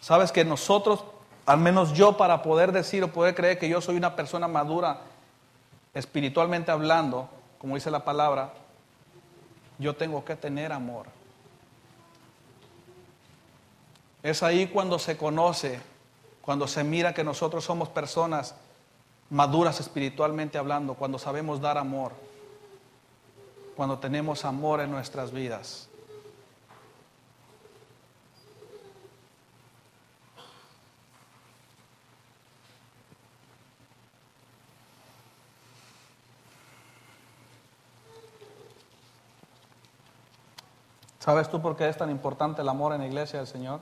¿Sabes 0.00 0.32
que 0.32 0.44
nosotros, 0.44 1.04
al 1.46 1.58
menos 1.58 1.92
yo, 1.92 2.16
para 2.16 2.42
poder 2.42 2.72
decir 2.72 3.04
o 3.04 3.12
poder 3.12 3.36
creer 3.36 3.56
que 3.56 3.68
yo 3.68 3.80
soy 3.80 3.94
una 3.94 4.16
persona 4.16 4.48
madura, 4.48 5.02
espiritualmente 5.94 6.72
hablando, 6.72 7.30
como 7.58 7.76
dice 7.76 7.92
la 7.92 8.04
palabra, 8.04 8.52
yo 9.78 9.96
tengo 9.96 10.24
que 10.24 10.36
tener 10.36 10.72
amor. 10.72 11.06
Es 14.22 14.42
ahí 14.42 14.66
cuando 14.66 14.98
se 14.98 15.16
conoce 15.16 15.80
cuando 16.46 16.68
se 16.68 16.84
mira 16.84 17.12
que 17.12 17.24
nosotros 17.24 17.64
somos 17.64 17.88
personas 17.88 18.54
maduras 19.30 19.80
espiritualmente 19.80 20.58
hablando, 20.58 20.94
cuando 20.94 21.18
sabemos 21.18 21.60
dar 21.60 21.76
amor, 21.76 22.12
cuando 23.74 23.98
tenemos 23.98 24.44
amor 24.44 24.80
en 24.80 24.92
nuestras 24.92 25.32
vidas. 25.32 25.88
¿Sabes 41.26 41.50
tú 41.50 41.60
por 41.60 41.76
qué 41.76 41.88
es 41.88 41.96
tan 41.96 42.08
importante 42.08 42.62
el 42.62 42.68
amor 42.68 42.92
en 42.92 43.00
la 43.00 43.08
iglesia 43.08 43.40
del 43.40 43.48
Señor? 43.48 43.80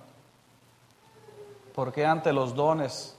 Porque 1.75 2.07
ante 2.07 2.33
los 2.33 2.55
dones 2.55 3.19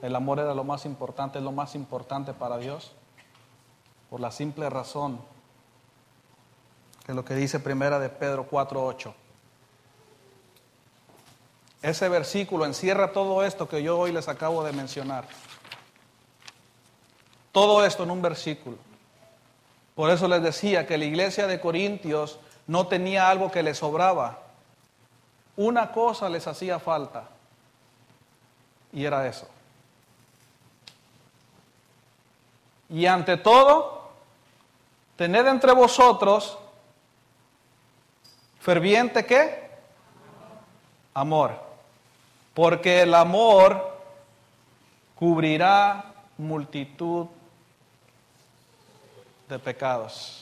el 0.00 0.16
amor 0.16 0.38
era 0.38 0.54
lo 0.54 0.64
más 0.64 0.86
importante, 0.86 1.36
es 1.36 1.44
lo 1.44 1.52
más 1.52 1.74
importante 1.74 2.32
para 2.32 2.56
Dios. 2.56 2.92
Por 4.08 4.20
la 4.20 4.30
simple 4.30 4.70
razón 4.70 5.20
que 7.04 7.12
lo 7.12 7.22
que 7.22 7.34
dice 7.34 7.60
primera 7.60 7.98
de 7.98 8.08
Pedro 8.08 8.48
4:8. 8.48 9.12
Ese 11.82 12.08
versículo 12.08 12.64
encierra 12.64 13.12
todo 13.12 13.44
esto 13.44 13.68
que 13.68 13.82
yo 13.82 13.98
hoy 13.98 14.10
les 14.10 14.28
acabo 14.28 14.64
de 14.64 14.72
mencionar. 14.72 15.28
Todo 17.52 17.84
esto 17.84 18.04
en 18.04 18.10
un 18.10 18.22
versículo. 18.22 18.78
Por 19.94 20.08
eso 20.08 20.28
les 20.28 20.42
decía 20.42 20.86
que 20.86 20.96
la 20.96 21.04
iglesia 21.04 21.46
de 21.46 21.60
Corintios 21.60 22.38
no 22.68 22.86
tenía 22.86 23.28
algo 23.28 23.50
que 23.50 23.62
les 23.62 23.78
sobraba. 23.78 24.38
Una 25.56 25.90
cosa 25.90 26.28
les 26.28 26.46
hacía 26.46 26.78
falta. 26.78 27.24
Y 28.92 29.04
era 29.04 29.26
eso. 29.26 29.48
Y 32.90 33.06
ante 33.06 33.38
todo, 33.38 34.10
tened 35.16 35.46
entre 35.46 35.72
vosotros 35.72 36.58
ferviente 38.60 39.24
qué? 39.24 39.70
Amor. 41.14 41.58
Porque 42.52 43.02
el 43.02 43.14
amor 43.14 43.98
cubrirá 45.14 46.12
multitud 46.36 47.26
de 49.48 49.58
pecados. 49.58 50.37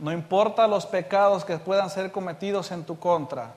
No 0.00 0.12
importa 0.12 0.66
los 0.66 0.86
pecados 0.86 1.44
que 1.44 1.56
puedan 1.58 1.90
ser 1.90 2.12
cometidos 2.12 2.70
en 2.70 2.84
tu 2.84 2.98
contra. 2.98 3.54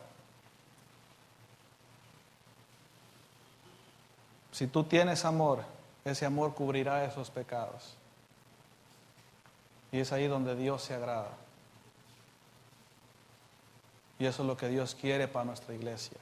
Si 4.51 4.67
tú 4.67 4.83
tienes 4.83 5.25
amor, 5.25 5.63
ese 6.03 6.25
amor 6.25 6.53
cubrirá 6.53 7.05
esos 7.05 7.29
pecados. 7.29 7.95
Y 9.91 9.99
es 9.99 10.11
ahí 10.11 10.27
donde 10.27 10.55
Dios 10.55 10.83
se 10.83 10.93
agrada. 10.93 11.29
Y 14.17 14.25
eso 14.25 14.43
es 14.43 14.47
lo 14.47 14.57
que 14.57 14.67
Dios 14.67 14.95
quiere 14.95 15.27
para 15.27 15.45
nuestra 15.45 15.73
iglesia. 15.73 16.17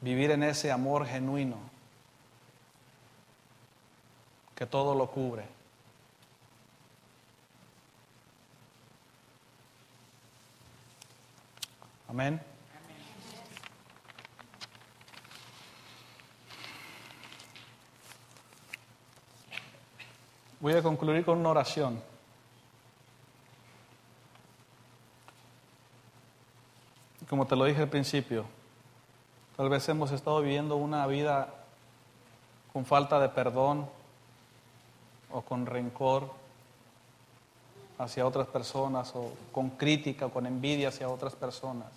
Vivir 0.00 0.30
en 0.30 0.42
ese 0.42 0.70
amor 0.70 1.06
genuino 1.06 1.56
que 4.54 4.66
todo 4.66 4.94
lo 4.94 5.10
cubre. 5.10 5.55
Amén. 12.08 12.40
Voy 20.60 20.72
a 20.72 20.82
concluir 20.82 21.24
con 21.24 21.38
una 21.38 21.50
oración. 21.50 22.00
Como 27.28 27.46
te 27.46 27.56
lo 27.56 27.64
dije 27.64 27.82
al 27.82 27.88
principio, 27.88 28.44
tal 29.56 29.68
vez 29.68 29.88
hemos 29.88 30.12
estado 30.12 30.40
viviendo 30.40 30.76
una 30.76 31.06
vida 31.08 31.52
con 32.72 32.84
falta 32.84 33.18
de 33.18 33.28
perdón 33.28 33.88
o 35.32 35.42
con 35.42 35.66
rencor 35.66 36.30
hacia 37.98 38.26
otras 38.26 38.46
personas 38.46 39.12
o 39.14 39.32
con 39.52 39.70
crítica 39.70 40.26
o 40.26 40.30
con 40.30 40.46
envidia 40.46 40.88
hacia 40.88 41.08
otras 41.08 41.34
personas. 41.34 41.88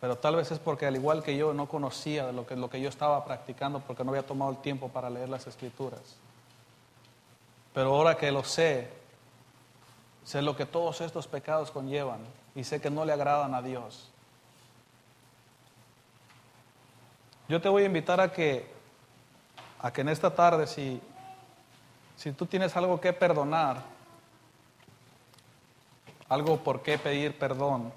Pero 0.00 0.16
tal 0.16 0.36
vez 0.36 0.50
es 0.50 0.58
porque 0.58 0.86
al 0.86 0.96
igual 0.96 1.22
que 1.22 1.36
yo 1.36 1.54
no 1.54 1.66
conocía 1.66 2.30
lo 2.30 2.46
que, 2.46 2.56
lo 2.56 2.68
que 2.68 2.80
yo 2.80 2.88
estaba 2.88 3.24
practicando 3.24 3.80
porque 3.80 4.04
no 4.04 4.10
había 4.10 4.26
tomado 4.26 4.50
el 4.50 4.58
tiempo 4.58 4.88
para 4.88 5.08
leer 5.08 5.28
las 5.28 5.46
escrituras. 5.46 6.02
Pero 7.72 7.94
ahora 7.94 8.16
que 8.16 8.30
lo 8.30 8.44
sé, 8.44 8.90
sé 10.24 10.42
lo 10.42 10.56
que 10.56 10.66
todos 10.66 11.00
estos 11.00 11.26
pecados 11.26 11.70
conllevan 11.70 12.20
y 12.54 12.64
sé 12.64 12.80
que 12.80 12.90
no 12.90 13.04
le 13.04 13.12
agradan 13.12 13.54
a 13.54 13.62
Dios. 13.62 14.10
Yo 17.48 17.60
te 17.60 17.68
voy 17.68 17.82
a 17.84 17.86
invitar 17.86 18.20
a 18.20 18.32
que, 18.32 18.70
a 19.80 19.92
que 19.92 20.02
en 20.02 20.08
esta 20.08 20.34
tarde, 20.34 20.66
si, 20.66 21.00
si 22.16 22.32
tú 22.32 22.46
tienes 22.46 22.76
algo 22.76 23.00
que 23.00 23.12
perdonar, 23.12 23.93
algo 26.28 26.58
por 26.58 26.82
qué 26.82 26.98
pedir 26.98 27.38
perdón, 27.38 27.92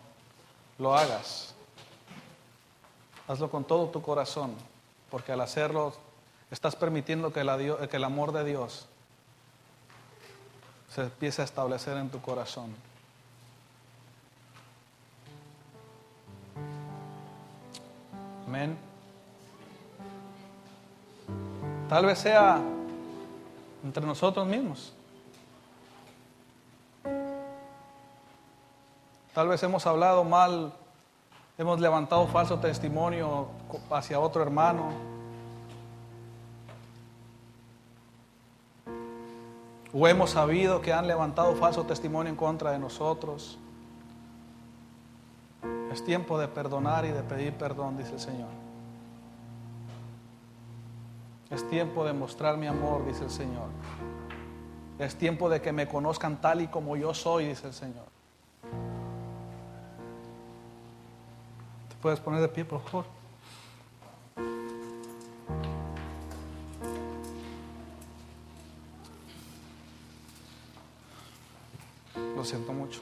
lo 0.77 0.95
hagas. 0.95 1.53
Hazlo 3.27 3.49
con 3.49 3.63
todo 3.63 3.89
tu 3.89 4.01
corazón, 4.01 4.53
porque 5.09 5.31
al 5.31 5.41
hacerlo 5.41 5.93
estás 6.51 6.75
permitiendo 6.75 7.33
que, 7.33 7.41
que 7.89 7.97
el 7.97 8.03
amor 8.03 8.31
de 8.31 8.43
Dios 8.43 8.87
se 10.89 11.01
empiece 11.01 11.41
a 11.41 11.45
establecer 11.45 11.97
en 11.97 12.09
tu 12.09 12.21
corazón. 12.21 12.73
Amén. 18.47 18.77
Tal 21.89 22.05
vez 22.05 22.19
sea 22.19 22.61
entre 23.83 24.05
nosotros 24.05 24.47
mismos. 24.47 24.93
Tal 29.37 29.47
vez 29.47 29.61
hemos 29.61 29.85
hablado 29.85 30.23
mal, 30.23 30.73
hemos 31.59 31.79
levantado 31.79 32.25
falso 32.25 32.57
testimonio 32.57 33.49
hacia 33.91 34.19
otro 34.19 34.41
hermano. 34.41 34.89
O 39.93 40.07
hemos 40.07 40.31
sabido 40.31 40.81
que 40.81 40.91
han 40.91 41.05
levantado 41.05 41.53
falso 41.53 41.83
testimonio 41.83 42.31
en 42.31 42.35
contra 42.35 42.71
de 42.71 42.79
nosotros. 42.79 43.59
Es 45.91 46.03
tiempo 46.03 46.39
de 46.39 46.47
perdonar 46.47 47.05
y 47.05 47.09
de 47.09 47.21
pedir 47.21 47.53
perdón, 47.53 47.95
dice 47.95 48.13
el 48.13 48.19
Señor. 48.19 48.49
Es 51.51 51.69
tiempo 51.69 52.03
de 52.05 52.13
mostrar 52.13 52.57
mi 52.57 52.65
amor, 52.65 53.05
dice 53.05 53.25
el 53.25 53.29
Señor. 53.29 53.67
Es 54.97 55.15
tiempo 55.15 55.47
de 55.47 55.61
que 55.61 55.71
me 55.71 55.87
conozcan 55.87 56.41
tal 56.41 56.61
y 56.61 56.67
como 56.69 56.97
yo 56.97 57.13
soy, 57.13 57.45
dice 57.45 57.67
el 57.67 57.73
Señor. 57.73 58.16
Puedes 62.07 62.21
poner 62.21 62.39
de 62.39 62.47
pie, 62.47 62.63
por 62.63 62.79
favor? 62.79 63.05
Lo 72.33 72.45
siento 72.45 72.71
mucho. 72.71 73.01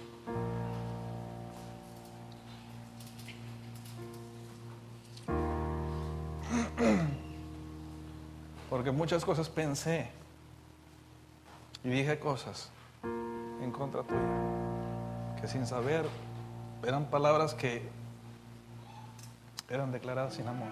Porque 8.71 8.89
muchas 8.89 9.23
cosas 9.23 9.47
pensé 9.49 10.09
y 11.83 11.89
dije 11.89 12.17
cosas 12.17 12.71
en 13.03 13.71
contra 13.71 14.01
tuya 14.01 14.19
que 15.39 15.47
sin 15.47 15.67
saber 15.67 16.07
eran 16.83 17.05
palabras 17.11 17.53
que 17.53 17.87
eran 19.69 19.91
declaradas 19.91 20.33
sin 20.35 20.47
amor. 20.47 20.69